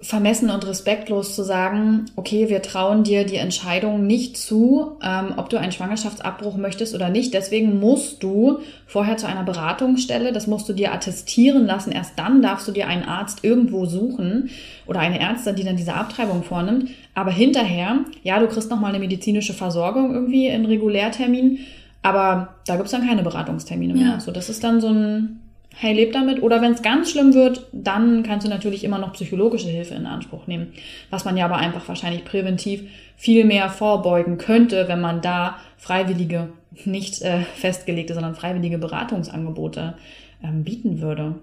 [0.00, 5.48] vermessen und respektlos zu sagen, okay, wir trauen dir die Entscheidung nicht zu, ähm, ob
[5.48, 7.34] du einen Schwangerschaftsabbruch möchtest oder nicht.
[7.34, 11.90] Deswegen musst du vorher zu einer Beratungsstelle, das musst du dir attestieren lassen.
[11.90, 14.50] Erst dann darfst du dir einen Arzt irgendwo suchen
[14.86, 16.90] oder eine Ärztin, die dann diese Abtreibung vornimmt.
[17.14, 21.58] Aber hinterher, ja, du kriegst nochmal eine medizinische Versorgung irgendwie in Regulärtermin,
[22.02, 24.06] aber da gibt's dann keine Beratungstermine mehr.
[24.06, 24.20] Ja.
[24.20, 25.40] So, das ist dann so ein
[25.80, 26.42] hey, leb damit.
[26.42, 30.06] Oder wenn es ganz schlimm wird, dann kannst du natürlich immer noch psychologische Hilfe in
[30.06, 30.72] Anspruch nehmen.
[31.08, 32.82] Was man ja aber einfach wahrscheinlich präventiv
[33.16, 36.48] viel mehr vorbeugen könnte, wenn man da freiwillige,
[36.84, 39.94] nicht äh, festgelegte, sondern freiwillige Beratungsangebote
[40.42, 41.36] ähm, bieten würde.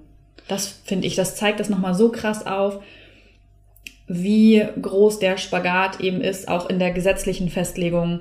[0.49, 2.81] Das finde ich, das zeigt das nochmal so krass auf,
[4.07, 8.19] wie groß der Spagat eben ist, auch in der gesetzlichen Festlegung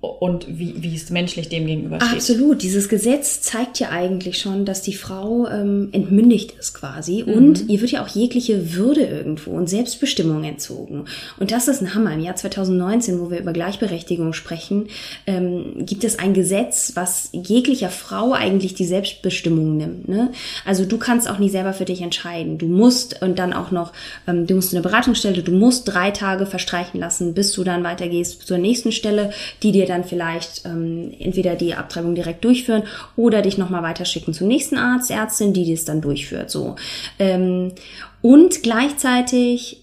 [0.00, 2.14] und wie, wie es menschlich dem gegenüber steht.
[2.14, 2.62] Absolut.
[2.62, 7.34] Dieses Gesetz zeigt ja eigentlich schon, dass die Frau ähm, entmündigt ist quasi mhm.
[7.34, 11.04] und ihr wird ja auch jegliche Würde irgendwo und Selbstbestimmung entzogen.
[11.38, 12.14] Und das ist ein Hammer.
[12.14, 14.88] Im Jahr 2019, wo wir über Gleichberechtigung sprechen,
[15.26, 20.08] ähm, gibt es ein Gesetz, was jeglicher Frau eigentlich die Selbstbestimmung nimmt.
[20.08, 20.32] Ne?
[20.64, 22.56] Also du kannst auch nie selber für dich entscheiden.
[22.56, 23.92] Du musst und dann auch noch,
[24.26, 28.46] ähm, du musst eine Beratungsstelle, du musst drei Tage verstreichen lassen, bis du dann weitergehst
[28.46, 29.30] zur nächsten Stelle,
[29.62, 32.84] die dir dann vielleicht ähm, entweder die Abtreibung direkt durchführen
[33.16, 36.50] oder dich nochmal weiterschicken zum nächsten Arzt, Ärztin, die das dann durchführt.
[36.50, 36.76] So.
[37.18, 37.72] Ähm,
[38.22, 39.82] und gleichzeitig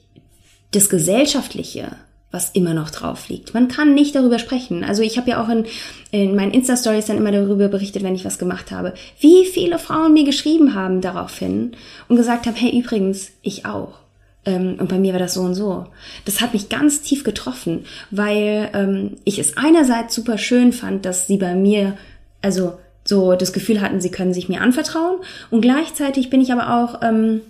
[0.72, 1.96] das Gesellschaftliche,
[2.32, 3.54] was immer noch drauf liegt.
[3.54, 4.84] Man kann nicht darüber sprechen.
[4.84, 5.66] Also ich habe ja auch in,
[6.12, 10.14] in meinen Insta-Stories dann immer darüber berichtet, wenn ich was gemacht habe, wie viele Frauen
[10.14, 11.72] mir geschrieben haben daraufhin
[12.10, 14.00] und gesagt haben, hey, übrigens, ich auch.
[14.48, 15.86] Ähm, und bei mir war das so und so.
[16.26, 21.28] Das hat mich ganz tief getroffen, weil ähm, ich es einerseits super schön fand, dass
[21.28, 21.98] sie bei mir,
[22.42, 25.18] also so das Gefühl hatten, sie können sich mir anvertrauen.
[25.52, 27.42] Und gleichzeitig bin ich aber auch ähm,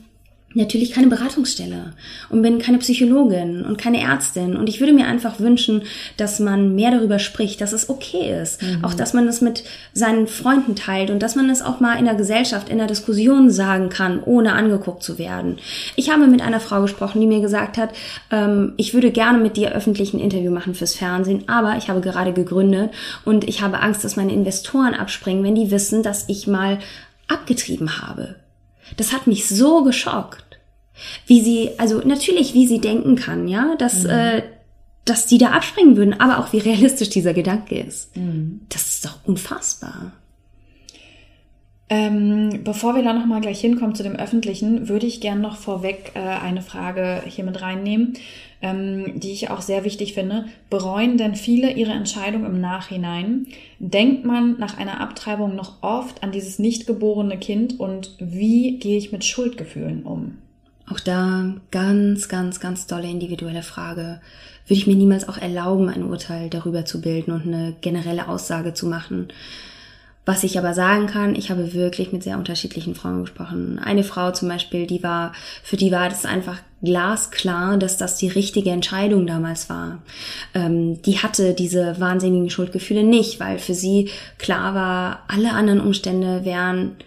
[0.58, 1.94] natürlich keine Beratungsstelle
[2.30, 4.56] und bin keine Psychologin und keine Ärztin.
[4.56, 5.84] Und ich würde mir einfach wünschen,
[6.18, 8.62] dass man mehr darüber spricht, dass es okay ist.
[8.62, 8.84] Mhm.
[8.84, 12.06] Auch, dass man es mit seinen Freunden teilt und dass man es auch mal in
[12.06, 15.58] der Gesellschaft, in der Diskussion sagen kann, ohne angeguckt zu werden.
[15.96, 17.92] Ich habe mit einer Frau gesprochen, die mir gesagt hat,
[18.32, 22.02] ähm, ich würde gerne mit dir öffentlich ein Interview machen fürs Fernsehen, aber ich habe
[22.02, 22.92] gerade gegründet
[23.26, 26.80] und ich habe Angst, dass meine Investoren abspringen, wenn die wissen, dass ich mal
[27.28, 28.36] abgetrieben habe.
[28.96, 30.47] Das hat mich so geschockt.
[31.26, 34.10] Wie sie, also natürlich, wie sie denken kann, ja, dass, mhm.
[34.10, 34.42] äh,
[35.06, 38.16] dass die da abspringen würden, aber auch wie realistisch dieser Gedanke ist.
[38.16, 38.62] Mhm.
[38.70, 40.14] Das ist doch unfassbar.
[41.90, 46.12] Ähm, bevor wir da nochmal gleich hinkommen zu dem Öffentlichen, würde ich gern noch vorweg
[46.16, 48.16] äh, eine Frage hier mit reinnehmen,
[48.62, 50.46] ähm, die ich auch sehr wichtig finde.
[50.70, 53.48] Bereuen denn viele ihre Entscheidung im Nachhinein?
[53.80, 58.98] Denkt man nach einer Abtreibung noch oft an dieses nicht geborene Kind und wie gehe
[58.98, 60.40] ich mit Schuldgefühlen um?
[60.90, 64.22] Auch da ganz, ganz, ganz tolle individuelle Frage.
[64.68, 68.74] Würde ich mir niemals auch erlauben, ein Urteil darüber zu bilden und eine generelle Aussage
[68.74, 69.28] zu machen.
[70.28, 73.80] Was ich aber sagen kann, ich habe wirklich mit sehr unterschiedlichen Frauen gesprochen.
[73.80, 75.32] Eine Frau zum Beispiel, die war,
[75.64, 80.00] für die war das einfach glasklar, dass das die richtige Entscheidung damals war.
[80.54, 86.44] Ähm, die hatte diese wahnsinnigen Schuldgefühle nicht, weil für sie klar war, alle anderen Umstände
[86.44, 86.98] wären,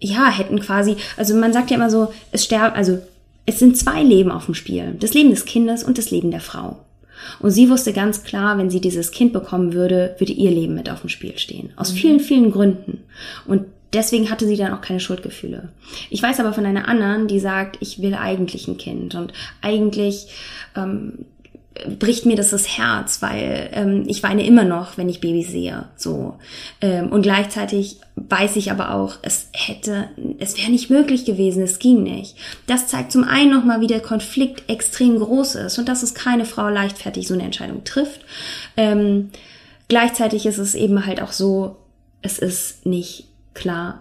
[0.00, 2.98] ja, hätten quasi, also man sagt ja immer so, es sterben, also
[3.46, 4.94] es sind zwei Leben auf dem Spiel.
[5.00, 6.78] Das Leben des Kindes und das Leben der Frau.
[7.40, 10.90] Und sie wusste ganz klar, wenn sie dieses Kind bekommen würde, würde ihr Leben mit
[10.90, 11.72] auf dem Spiel stehen.
[11.76, 11.96] Aus mhm.
[11.96, 13.04] vielen, vielen Gründen.
[13.46, 15.70] Und deswegen hatte sie dann auch keine Schuldgefühle.
[16.10, 19.32] Ich weiß aber von einer anderen, die sagt, ich will eigentlich ein Kind und
[19.62, 20.28] eigentlich
[20.76, 21.24] ähm,
[21.98, 25.86] bricht mir das das Herz, weil ähm, ich weine immer noch, wenn ich Babys sehe.
[25.96, 26.36] So
[26.80, 31.78] ähm, und gleichzeitig weiß ich aber auch, es hätte, es wäre nicht möglich gewesen, es
[31.78, 32.36] ging nicht.
[32.66, 36.44] Das zeigt zum einen nochmal, wie der Konflikt extrem groß ist und dass es keine
[36.44, 38.20] Frau leichtfertig so eine Entscheidung trifft.
[38.76, 39.30] Ähm,
[39.88, 41.76] gleichzeitig ist es eben halt auch so,
[42.22, 44.00] es ist nicht klar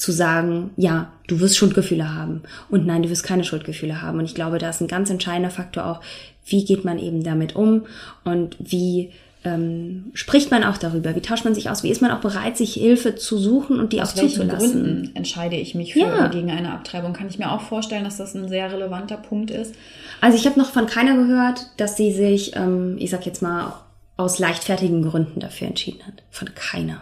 [0.00, 4.18] zu sagen, ja, du wirst Schuldgefühle haben und nein, du wirst keine Schuldgefühle haben.
[4.18, 6.00] Und ich glaube, da ist ein ganz entscheidender Faktor auch,
[6.46, 7.82] wie geht man eben damit um
[8.24, 9.12] und wie
[9.44, 11.14] ähm, spricht man auch darüber?
[11.16, 11.82] Wie tauscht man sich aus?
[11.82, 14.72] Wie ist man auch bereit, sich Hilfe zu suchen und die aus auch welchen zuzulassen?
[14.72, 16.14] Gründen entscheide ich mich für Ja.
[16.14, 17.12] oder gegen eine Abtreibung?
[17.12, 19.74] Kann ich mir auch vorstellen, dass das ein sehr relevanter Punkt ist.
[20.20, 23.72] Also ich habe noch von keiner gehört, dass sie sich, ähm, ich sag jetzt mal,
[24.16, 26.22] aus leichtfertigen Gründen dafür entschieden hat.
[26.30, 27.00] Von keiner.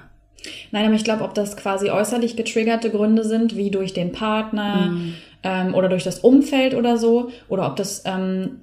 [0.70, 4.92] Nein, aber ich glaube, ob das quasi äußerlich getriggerte Gründe sind, wie durch den Partner
[5.42, 8.60] ähm, oder durch das Umfeld oder so, oder ob das ähm,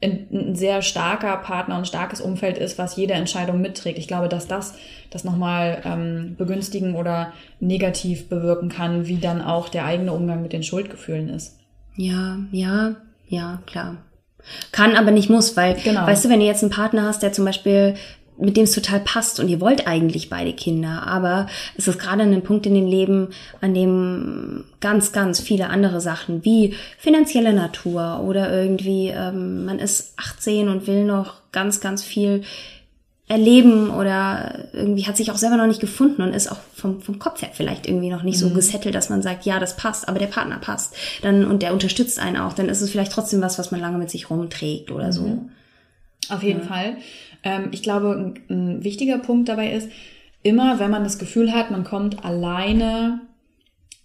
[0.00, 3.98] ein, ein sehr starker Partner und ein starkes Umfeld ist, was jede Entscheidung mitträgt.
[3.98, 4.74] Ich glaube, dass das
[5.10, 10.52] das nochmal ähm, begünstigen oder negativ bewirken kann, wie dann auch der eigene Umgang mit
[10.52, 11.58] den Schuldgefühlen ist.
[11.96, 12.94] Ja, ja,
[13.28, 13.96] ja, klar.
[14.70, 16.06] Kann, aber nicht muss, weil, Genau.
[16.06, 17.94] weißt du, wenn du jetzt einen Partner hast, der zum Beispiel
[18.38, 21.46] mit dem es total passt und ihr wollt eigentlich beide Kinder, aber
[21.76, 23.28] es ist gerade ein Punkt in dem Leben,
[23.60, 30.14] an dem ganz, ganz viele andere Sachen wie finanzielle Natur oder irgendwie ähm, man ist
[30.16, 32.44] 18 und will noch ganz, ganz viel
[33.28, 37.18] erleben oder irgendwie hat sich auch selber noch nicht gefunden und ist auch vom, vom
[37.18, 40.18] Kopf her vielleicht irgendwie noch nicht so gesettelt, dass man sagt, ja, das passt, aber
[40.18, 40.94] der Partner passt.
[41.20, 43.98] Dann, und der unterstützt einen auch, dann ist es vielleicht trotzdem was, was man lange
[43.98, 45.44] mit sich rumträgt oder so.
[46.30, 46.96] Auf jeden Fall.
[47.42, 49.88] Ähm, ich glaube, ein, ein wichtiger Punkt dabei ist,
[50.42, 53.20] immer wenn man das Gefühl hat, man kommt alleine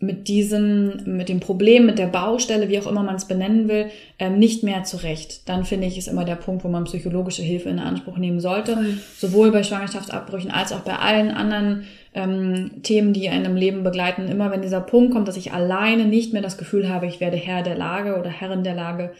[0.04, 3.88] mit diesem, mit dem Problem, mit der Baustelle, wie auch immer man es benennen will,
[4.20, 5.48] ähm, nicht mehr zurecht.
[5.48, 8.98] Dann finde ich, ist immer der Punkt, wo man psychologische Hilfe in Anspruch nehmen sollte.
[9.18, 14.28] Sowohl bei Schwangerschaftsabbrüchen als auch bei allen anderen ähm, Themen, die einen im Leben begleiten.
[14.28, 17.38] Immer wenn dieser Punkt kommt, dass ich alleine nicht mehr das Gefühl habe, ich werde
[17.38, 19.14] Herr der Lage oder Herrin der Lage,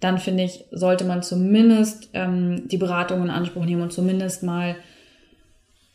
[0.00, 4.76] dann finde ich, sollte man zumindest ähm, die Beratung in Anspruch nehmen und zumindest mal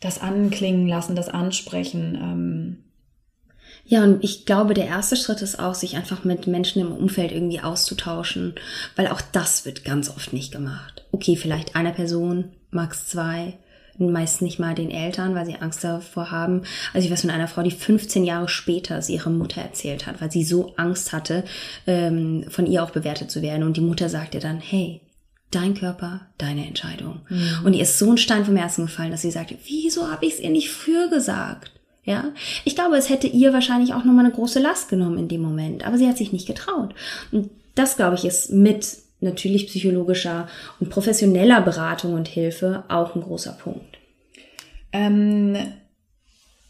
[0.00, 2.18] das anklingen lassen, das ansprechen.
[2.20, 2.84] Ähm,
[3.86, 7.32] Ja, und ich glaube, der erste Schritt ist auch, sich einfach mit Menschen im Umfeld
[7.32, 8.54] irgendwie auszutauschen,
[8.96, 11.06] weil auch das wird ganz oft nicht gemacht.
[11.12, 13.58] Okay, vielleicht einer Person, max zwei,
[13.98, 16.62] meist nicht mal den Eltern, weil sie Angst davor haben.
[16.92, 20.20] Also ich weiß von einer Frau, die 15 Jahre später es ihrer Mutter erzählt hat,
[20.20, 21.44] weil sie so Angst hatte,
[21.86, 23.62] ähm, von ihr auch bewertet zu werden.
[23.62, 25.00] Und die Mutter sagte dann, hey,
[25.50, 27.20] dein Körper, deine Entscheidung.
[27.64, 30.34] Und ihr ist so ein Stein vom Herzen gefallen, dass sie sagte, wieso habe ich
[30.34, 31.70] es ihr nicht früher gesagt?
[32.04, 32.32] Ja,
[32.64, 35.86] ich glaube, es hätte ihr wahrscheinlich auch nochmal eine große Last genommen in dem Moment,
[35.86, 36.94] aber sie hat sich nicht getraut.
[37.32, 40.48] Und das, glaube ich, ist mit natürlich psychologischer
[40.80, 43.98] und professioneller Beratung und Hilfe auch ein großer Punkt.
[44.92, 45.56] Ähm,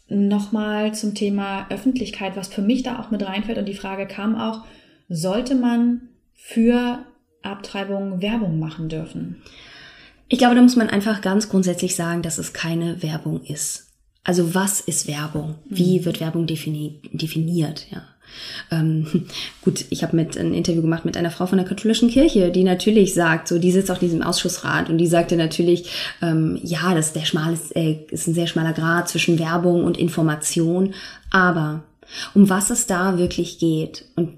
[0.07, 3.57] Nochmal zum Thema Öffentlichkeit, was für mich da auch mit reinfällt.
[3.57, 4.63] Und die Frage kam auch,
[5.09, 6.99] sollte man für
[7.41, 9.41] Abtreibung Werbung machen dürfen?
[10.27, 13.93] Ich glaube, da muss man einfach ganz grundsätzlich sagen, dass es keine Werbung ist.
[14.23, 15.55] Also was ist Werbung?
[15.69, 17.87] Wie wird Werbung defini definiert?
[17.91, 18.03] Ja.
[18.71, 19.27] Ähm,
[19.61, 22.63] gut, ich habe mit ein Interview gemacht mit einer Frau von der katholischen Kirche, die
[22.63, 25.89] natürlich sagt, so die sitzt auf diesem Ausschussrat und die sagte natürlich,
[26.21, 29.97] ähm, ja, das ist der schmale, äh, ist ein sehr schmaler Grad zwischen Werbung und
[29.97, 30.93] Information,
[31.29, 31.83] aber
[32.33, 34.33] um was es da wirklich geht und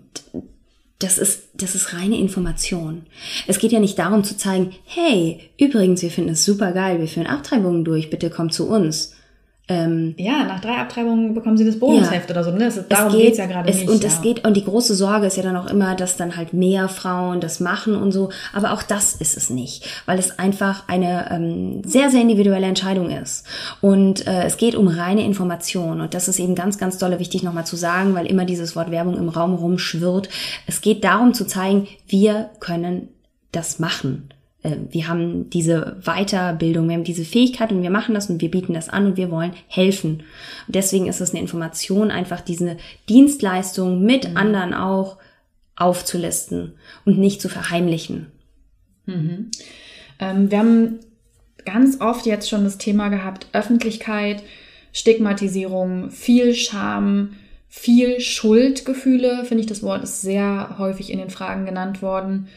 [1.00, 3.04] das ist, das ist reine Information.
[3.46, 7.08] Es geht ja nicht darum zu zeigen, hey, übrigens, wir finden es super geil, wir
[7.08, 9.14] führen Abtreibungen durch, bitte komm zu uns.
[9.70, 12.52] Ähm, Ja, nach drei Abtreibungen bekommen sie das Bonusheft oder so.
[12.52, 12.60] Ne?
[12.60, 13.90] Das, darum es geht's ja gerade es, nicht.
[13.90, 14.22] Und es ja.
[14.22, 17.42] geht, und die große Sorge ist ja dann auch immer, dass dann halt mehr Frauen
[17.42, 18.30] das machen und so.
[18.54, 23.10] Aber auch das ist es nicht, weil es einfach eine ähm, sehr, sehr individuelle Entscheidung
[23.10, 23.46] ist.
[23.82, 26.00] Und äh, es geht um reine Information.
[26.00, 28.90] Und das ist eben ganz, ganz dolle wichtig nochmal zu sagen, weil immer dieses Wort
[28.90, 30.30] Werbung im Raum rumschwirrt.
[30.66, 33.10] Es geht darum zu zeigen, wir können
[33.52, 34.30] das machen.
[34.68, 38.52] Äh, Wir haben diese Weiterbildung, wir haben diese Fähigkeit und wir machen das und wir
[38.52, 40.24] bieten das an und wir wollen helfen.
[40.68, 42.78] Und deswegen ist es eine Information, einfach diese
[43.10, 45.18] Dienstleistung mit anderen auch
[45.76, 46.74] aufzulisten
[47.06, 48.28] und nicht zu verheimlichen.
[50.20, 51.00] Ähm, wir haben
[51.66, 54.44] ganz oft jetzt schon das Thema gehabt, Öffentlichkeit,
[54.92, 57.34] Stigmatisierung, viel Scham,
[57.68, 62.48] viel Schuldgefühle, finde ich, das Wort ist sehr häufig in den Fragen genannt worden.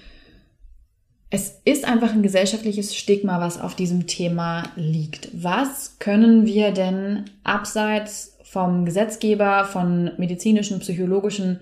[1.33, 5.29] Es ist einfach ein gesellschaftliches Stigma, was auf diesem Thema liegt.
[5.33, 11.61] Was können wir denn abseits vom Gesetzgeber, von medizinischen, psychologischen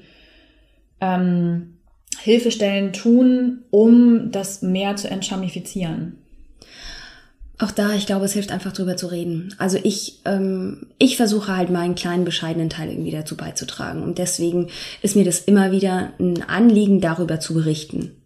[1.02, 1.74] ähm,
[2.18, 6.16] Hilfestellen tun, um das mehr zu entschamifizieren?
[7.58, 9.54] Auch da, ich glaube, es hilft einfach drüber zu reden.
[9.58, 14.02] Also ich, ähm, ich versuche halt meinen kleinen bescheidenen Teil irgendwie dazu beizutragen.
[14.02, 14.68] Und deswegen
[15.02, 18.17] ist mir das immer wieder ein Anliegen, darüber zu berichten.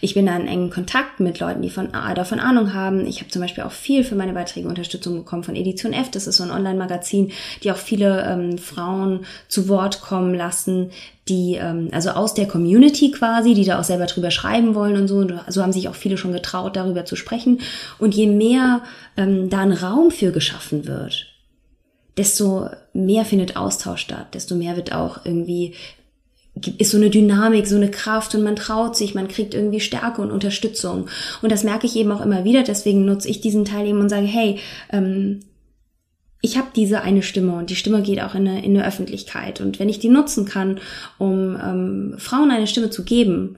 [0.00, 3.06] Ich bin da in engen Kontakt mit Leuten, die von, davon Ahnung haben.
[3.06, 6.10] Ich habe zum Beispiel auch viel für meine Beiträge Unterstützung bekommen von Edition F.
[6.10, 10.90] Das ist so ein Online-Magazin, die auch viele ähm, Frauen zu Wort kommen lassen,
[11.28, 15.08] die, ähm, also aus der Community quasi, die da auch selber drüber schreiben wollen und
[15.08, 15.16] so.
[15.16, 17.60] Und so haben sich auch viele schon getraut, darüber zu sprechen.
[17.98, 18.82] Und je mehr
[19.16, 21.26] ähm, da ein Raum für geschaffen wird,
[22.16, 25.74] desto mehr findet Austausch statt, desto mehr wird auch irgendwie
[26.78, 30.22] ist so eine Dynamik, so eine Kraft und man traut sich, man kriegt irgendwie Stärke
[30.22, 31.08] und Unterstützung.
[31.42, 34.08] Und das merke ich eben auch immer wieder, deswegen nutze ich diesen Teil eben und
[34.08, 34.58] sage, hey,
[34.90, 35.40] ähm,
[36.42, 39.60] ich habe diese eine Stimme und die Stimme geht auch in eine, in eine Öffentlichkeit.
[39.60, 40.80] Und wenn ich die nutzen kann,
[41.18, 43.56] um ähm, Frauen eine Stimme zu geben,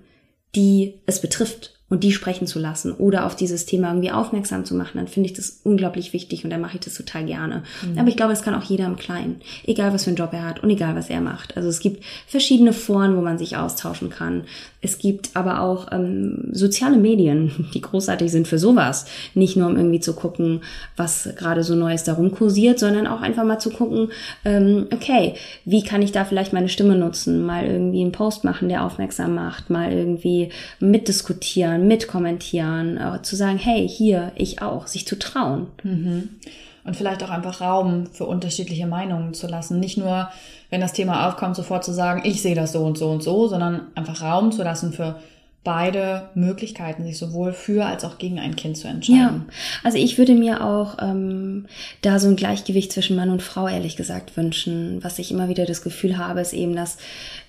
[0.55, 4.74] die es betrifft und die sprechen zu lassen oder auf dieses Thema irgendwie aufmerksam zu
[4.74, 7.64] machen, dann finde ich das unglaublich wichtig und dann mache ich das total gerne.
[7.82, 7.99] Mhm.
[7.99, 10.47] Aber ich glaube, das kann auch jeder im Kleinen, egal was für einen Job er
[10.47, 11.55] hat und egal was er macht.
[11.55, 14.45] Also es gibt verschiedene Foren, wo man sich austauschen kann.
[14.85, 19.07] Es gibt aber auch ähm, soziale Medien, die großartig sind für sowas.
[19.35, 20.62] Nicht nur um irgendwie zu gucken,
[20.97, 24.09] was gerade so Neues darum kursiert, sondern auch einfach mal zu gucken,
[24.45, 27.47] ähm, okay, wie kann ich da vielleicht meine Stimme nutzen?
[27.47, 33.59] Mal irgendwie einen Post machen, der aufmerksam macht, mal irgendwie mitdiskutieren, mitkommentieren, äh, zu sagen,
[33.59, 35.68] hey, hier, ich auch, sich zu trauen.
[35.85, 36.28] Mhm.
[36.85, 39.78] Und vielleicht auch einfach Raum für unterschiedliche Meinungen zu lassen.
[39.78, 40.28] Nicht nur
[40.73, 43.47] wenn das Thema aufkommt, sofort zu sagen, ich sehe das so und so und so,
[43.47, 45.16] sondern einfach Raum zu lassen für
[45.64, 49.45] beide Möglichkeiten, sich sowohl für als auch gegen ein Kind zu entscheiden.
[49.49, 49.55] Ja,
[49.85, 51.66] also ich würde mir auch ähm,
[52.01, 54.99] da so ein Gleichgewicht zwischen Mann und Frau ehrlich gesagt wünschen.
[55.05, 56.97] Was ich immer wieder das Gefühl habe, ist eben, dass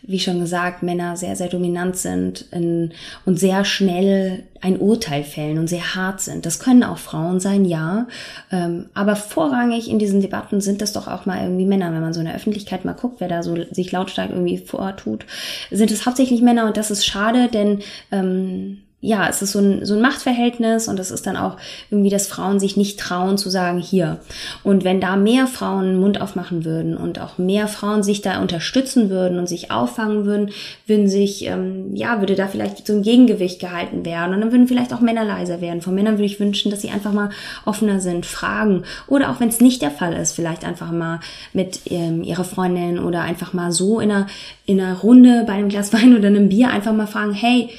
[0.05, 2.91] wie schon gesagt, Männer sehr, sehr dominant sind in,
[3.25, 6.45] und sehr schnell ein Urteil fällen und sehr hart sind.
[6.45, 8.07] Das können auch Frauen sein, ja.
[8.51, 11.93] Ähm, aber vorrangig in diesen Debatten sind das doch auch mal irgendwie Männer.
[11.93, 15.25] Wenn man so in der Öffentlichkeit mal guckt, wer da so sich lautstark irgendwie vortut,
[15.71, 17.79] sind es hauptsächlich Männer und das ist schade, denn
[18.11, 21.57] ähm, ja, es ist so ein, so ein Machtverhältnis und es ist dann auch
[21.91, 24.21] irgendwie, dass Frauen sich nicht trauen zu sagen, hier.
[24.63, 29.09] Und wenn da mehr Frauen Mund aufmachen würden und auch mehr Frauen sich da unterstützen
[29.09, 30.51] würden und sich auffangen würden,
[30.87, 34.69] würden sich, ähm, ja, würde da vielleicht so ein Gegengewicht gehalten werden und dann würden
[34.69, 35.81] vielleicht auch Männer leiser werden.
[35.81, 37.29] Von Männern würde ich wünschen, dass sie einfach mal
[37.65, 41.19] offener sind, fragen oder auch wenn es nicht der Fall ist, vielleicht einfach mal
[41.51, 44.27] mit ähm, ihrer Freundin oder einfach mal so in einer,
[44.65, 47.69] in einer Runde bei einem Glas Wein oder einem Bier einfach mal fragen, hey,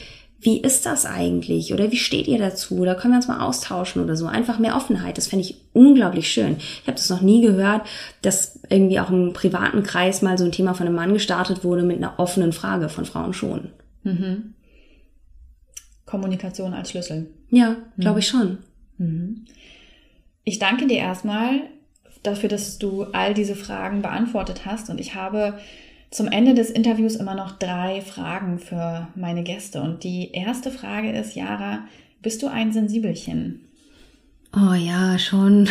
[0.44, 1.72] wie ist das eigentlich?
[1.72, 2.78] Oder wie steht ihr dazu?
[2.78, 4.26] Oder können wir uns mal austauschen oder so?
[4.26, 5.16] Einfach mehr Offenheit.
[5.16, 6.56] Das fände ich unglaublich schön.
[6.58, 7.86] Ich habe das noch nie gehört,
[8.20, 11.82] dass irgendwie auch im privaten Kreis mal so ein Thema von einem Mann gestartet wurde
[11.82, 13.70] mit einer offenen Frage von Frauen schon.
[14.02, 14.52] Mhm.
[16.04, 17.30] Kommunikation als Schlüssel.
[17.48, 18.18] Ja, glaube mhm.
[18.18, 18.58] ich schon.
[18.98, 19.46] Mhm.
[20.44, 21.62] Ich danke dir erstmal
[22.22, 24.90] dafür, dass du all diese Fragen beantwortet hast.
[24.90, 25.58] Und ich habe
[26.14, 29.82] zum Ende des Interviews immer noch drei Fragen für meine Gäste.
[29.82, 31.80] Und die erste Frage ist, Jara,
[32.22, 33.62] bist du ein Sensibelchen?
[34.54, 35.68] Oh ja, schon.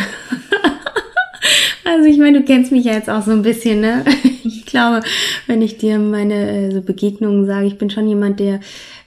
[1.85, 4.03] also ich meine, du kennst mich ja jetzt auch so ein bisschen, ne?
[4.45, 5.05] Ich glaube,
[5.45, 8.59] wenn ich dir meine äh, so Begegnungen sage, ich bin schon jemand, der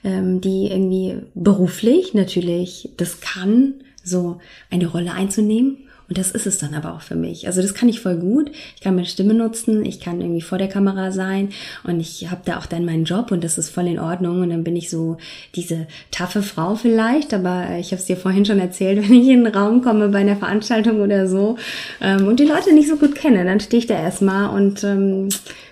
[0.05, 4.39] ähm, die irgendwie beruflich natürlich das kann, so
[4.71, 7.47] eine Rolle einzunehmen und das ist es dann aber auch für mich.
[7.47, 8.51] Also das kann ich voll gut.
[8.75, 11.49] Ich kann meine Stimme nutzen, ich kann irgendwie vor der Kamera sein
[11.83, 14.41] und ich habe da auch dann meinen Job und das ist voll in Ordnung.
[14.41, 15.17] Und dann bin ich so
[15.55, 19.43] diese taffe Frau vielleicht, aber ich habe es dir vorhin schon erzählt, wenn ich in
[19.43, 21.57] den Raum komme bei einer Veranstaltung oder so
[21.99, 25.27] ähm, und die Leute nicht so gut kenne, dann stehe ich da erstmal und ähm,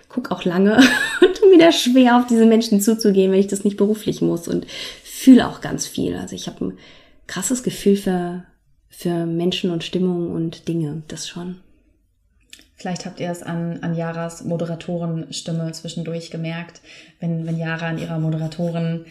[0.09, 0.75] guck auch lange
[1.21, 4.49] und tu mir da schwer, auf diese Menschen zuzugehen, wenn ich das nicht beruflich muss
[4.49, 4.67] und
[5.03, 6.17] fühle auch ganz viel.
[6.17, 6.77] Also ich habe ein
[7.25, 8.43] krasses Gefühl für
[8.96, 11.56] für Menschen und Stimmung und Dinge, das schon.
[12.76, 16.82] Vielleicht habt ihr es an, an Jaras Moderatorenstimme zwischendurch gemerkt,
[17.20, 19.06] wenn, wenn Jara an ihrer Moderatoren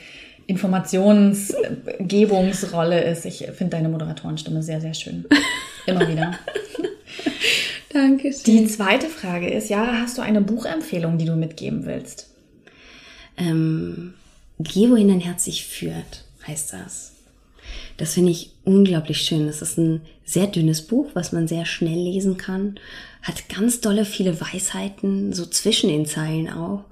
[0.46, 3.24] Informationsgebungsrolle ist.
[3.24, 5.24] Ich finde deine Moderatorenstimme sehr, sehr schön.
[5.86, 6.38] Immer wieder.
[7.92, 8.30] Danke.
[8.44, 12.28] Die zweite Frage ist, Jara, hast du eine Buchempfehlung, die du mitgeben willst?
[13.38, 14.12] Ähm,
[14.60, 17.13] Geh, wohin dein Herz sich führt, heißt das.
[17.96, 19.46] Das finde ich unglaublich schön.
[19.46, 22.78] Das ist ein sehr dünnes Buch, was man sehr schnell lesen kann.
[23.22, 26.84] Hat ganz dolle viele Weisheiten, so zwischen den Zeilen auch.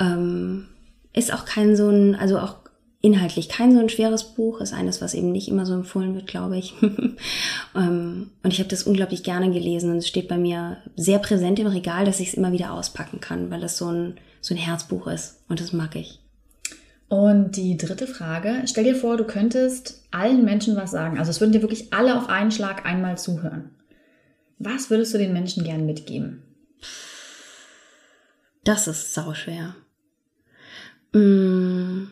[0.00, 0.66] Ähm,
[1.12, 2.56] ist auch kein so ein, also auch
[3.00, 6.26] inhaltlich kein so ein schweres Buch, ist eines, was eben nicht immer so empfohlen wird,
[6.26, 6.74] glaube ich.
[7.76, 11.58] Ähm, und ich habe das unglaublich gerne gelesen und es steht bei mir sehr präsent
[11.58, 14.58] im Regal, dass ich es immer wieder auspacken kann, weil das so ein, so ein
[14.58, 16.18] Herzbuch ist und das mag ich.
[17.08, 21.18] Und die dritte Frage, stell dir vor, du könntest allen Menschen was sagen.
[21.18, 23.70] Also es würden dir wirklich alle auf einen Schlag einmal zuhören.
[24.58, 26.42] Was würdest du den Menschen gern mitgeben?
[28.64, 29.74] Das ist sauschwer.
[31.12, 32.08] Mmh.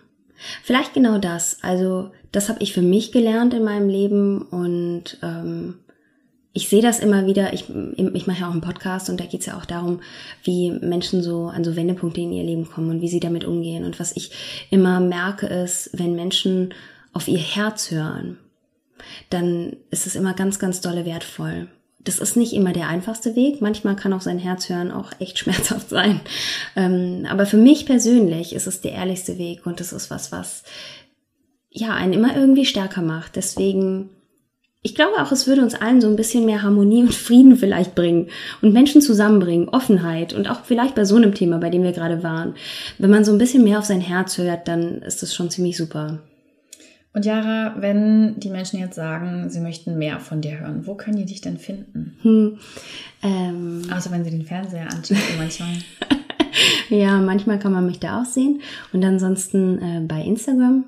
[0.63, 1.59] Vielleicht genau das.
[1.63, 5.81] Also das habe ich für mich gelernt in meinem Leben und ähm,
[6.57, 7.53] ich sehe das immer wieder.
[7.53, 10.01] Ich, ich mache ja auch einen Podcast und da geht es ja auch darum,
[10.43, 13.85] wie Menschen so an so Wendepunkte in ihr Leben kommen und wie sie damit umgehen.
[13.85, 14.31] Und was ich
[14.71, 16.73] immer merke ist, wenn Menschen
[17.13, 18.39] auf ihr Herz hören,
[19.29, 21.69] dann ist es immer ganz, ganz dolle wertvoll
[22.07, 23.61] das ist nicht immer der einfachste Weg.
[23.61, 26.21] Manchmal kann auch sein Herz hören auch echt schmerzhaft sein.
[26.77, 30.63] Ähm, aber für mich persönlich ist es der ehrlichste Weg und das ist was, was
[31.69, 33.37] ja einen immer irgendwie stärker macht.
[33.37, 34.11] Deswegen,
[34.87, 37.97] ich glaube auch, es würde uns allen so ein bisschen mehr Harmonie und Frieden vielleicht
[37.97, 38.29] bringen
[38.63, 42.23] und Menschen zusammenbringen, Offenheit und auch vielleicht bei so einem Thema, bei dem wir gerade
[42.23, 42.55] waren.
[42.99, 45.77] Wenn man so ein bisschen mehr auf sein Herz hört, dann ist das schon ziemlich
[45.77, 46.21] super.
[47.13, 51.17] Und Jara, wenn die Menschen jetzt sagen, sie möchten mehr von dir hören, wo können
[51.17, 52.17] die dich denn finden?
[52.23, 52.59] Hm,
[53.25, 55.79] ähm, Außer wenn sie den Fernseher anschauen manchmal.
[56.91, 58.61] ja, manchmal kann man mich da auch sehen.
[58.93, 60.85] Und ansonsten äh, bei Instagram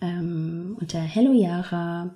[0.00, 2.10] ähm, unter Hello Yara.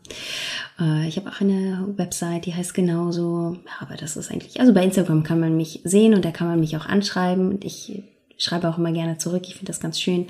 [0.80, 3.58] Äh, ich habe auch eine Website, die heißt genauso.
[3.64, 6.48] Ja, aber das ist eigentlich, also bei Instagram kann man mich sehen und da kann
[6.48, 7.48] man mich auch anschreiben.
[7.48, 8.02] Und ich
[8.38, 9.42] schreibe auch immer gerne zurück.
[9.46, 10.26] Ich finde das ganz schön.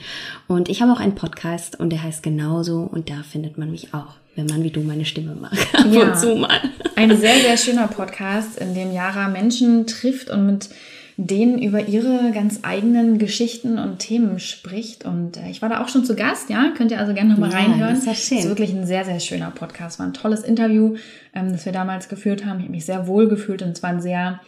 [0.49, 3.95] Und ich habe auch einen Podcast und der heißt genauso und da findet man mich
[3.95, 5.53] auch, wenn man wie du meine Stimme mag.
[5.73, 6.03] Ab ja.
[6.03, 6.61] und zu mal.
[6.97, 10.69] Ein sehr, sehr schöner Podcast, in dem Yara Menschen trifft und mit
[11.17, 15.05] denen über ihre ganz eigenen Geschichten und Themen spricht.
[15.05, 16.73] Und äh, ich war da auch schon zu Gast, ja.
[16.77, 17.95] Könnt ihr also gerne nochmal ja, reinhören.
[17.95, 19.99] Das ist, das ist wirklich ein sehr, sehr schöner Podcast.
[19.99, 20.97] War ein tolles Interview,
[21.35, 22.59] ähm, das wir damals geführt haben.
[22.59, 24.41] Ich habe mich sehr wohl gefühlt und es war ein sehr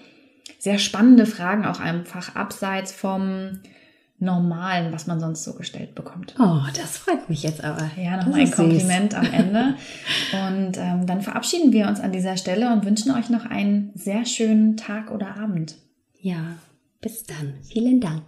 [0.59, 3.61] sehr spannende Fragen, auch einfach abseits vom
[4.19, 6.35] Normalen, was man sonst so gestellt bekommt.
[6.39, 7.91] Oh, das freut mich jetzt aber.
[8.03, 9.21] Ja, nochmal ein Kompliment süß.
[9.21, 9.75] am Ende.
[10.33, 14.25] Und ähm, dann verabschieden wir uns an dieser Stelle und wünschen euch noch einen sehr
[14.25, 15.77] schönen Tag oder Abend.
[16.27, 16.59] Ja,
[17.01, 17.63] bis dann.
[17.63, 18.25] Vielen Dank.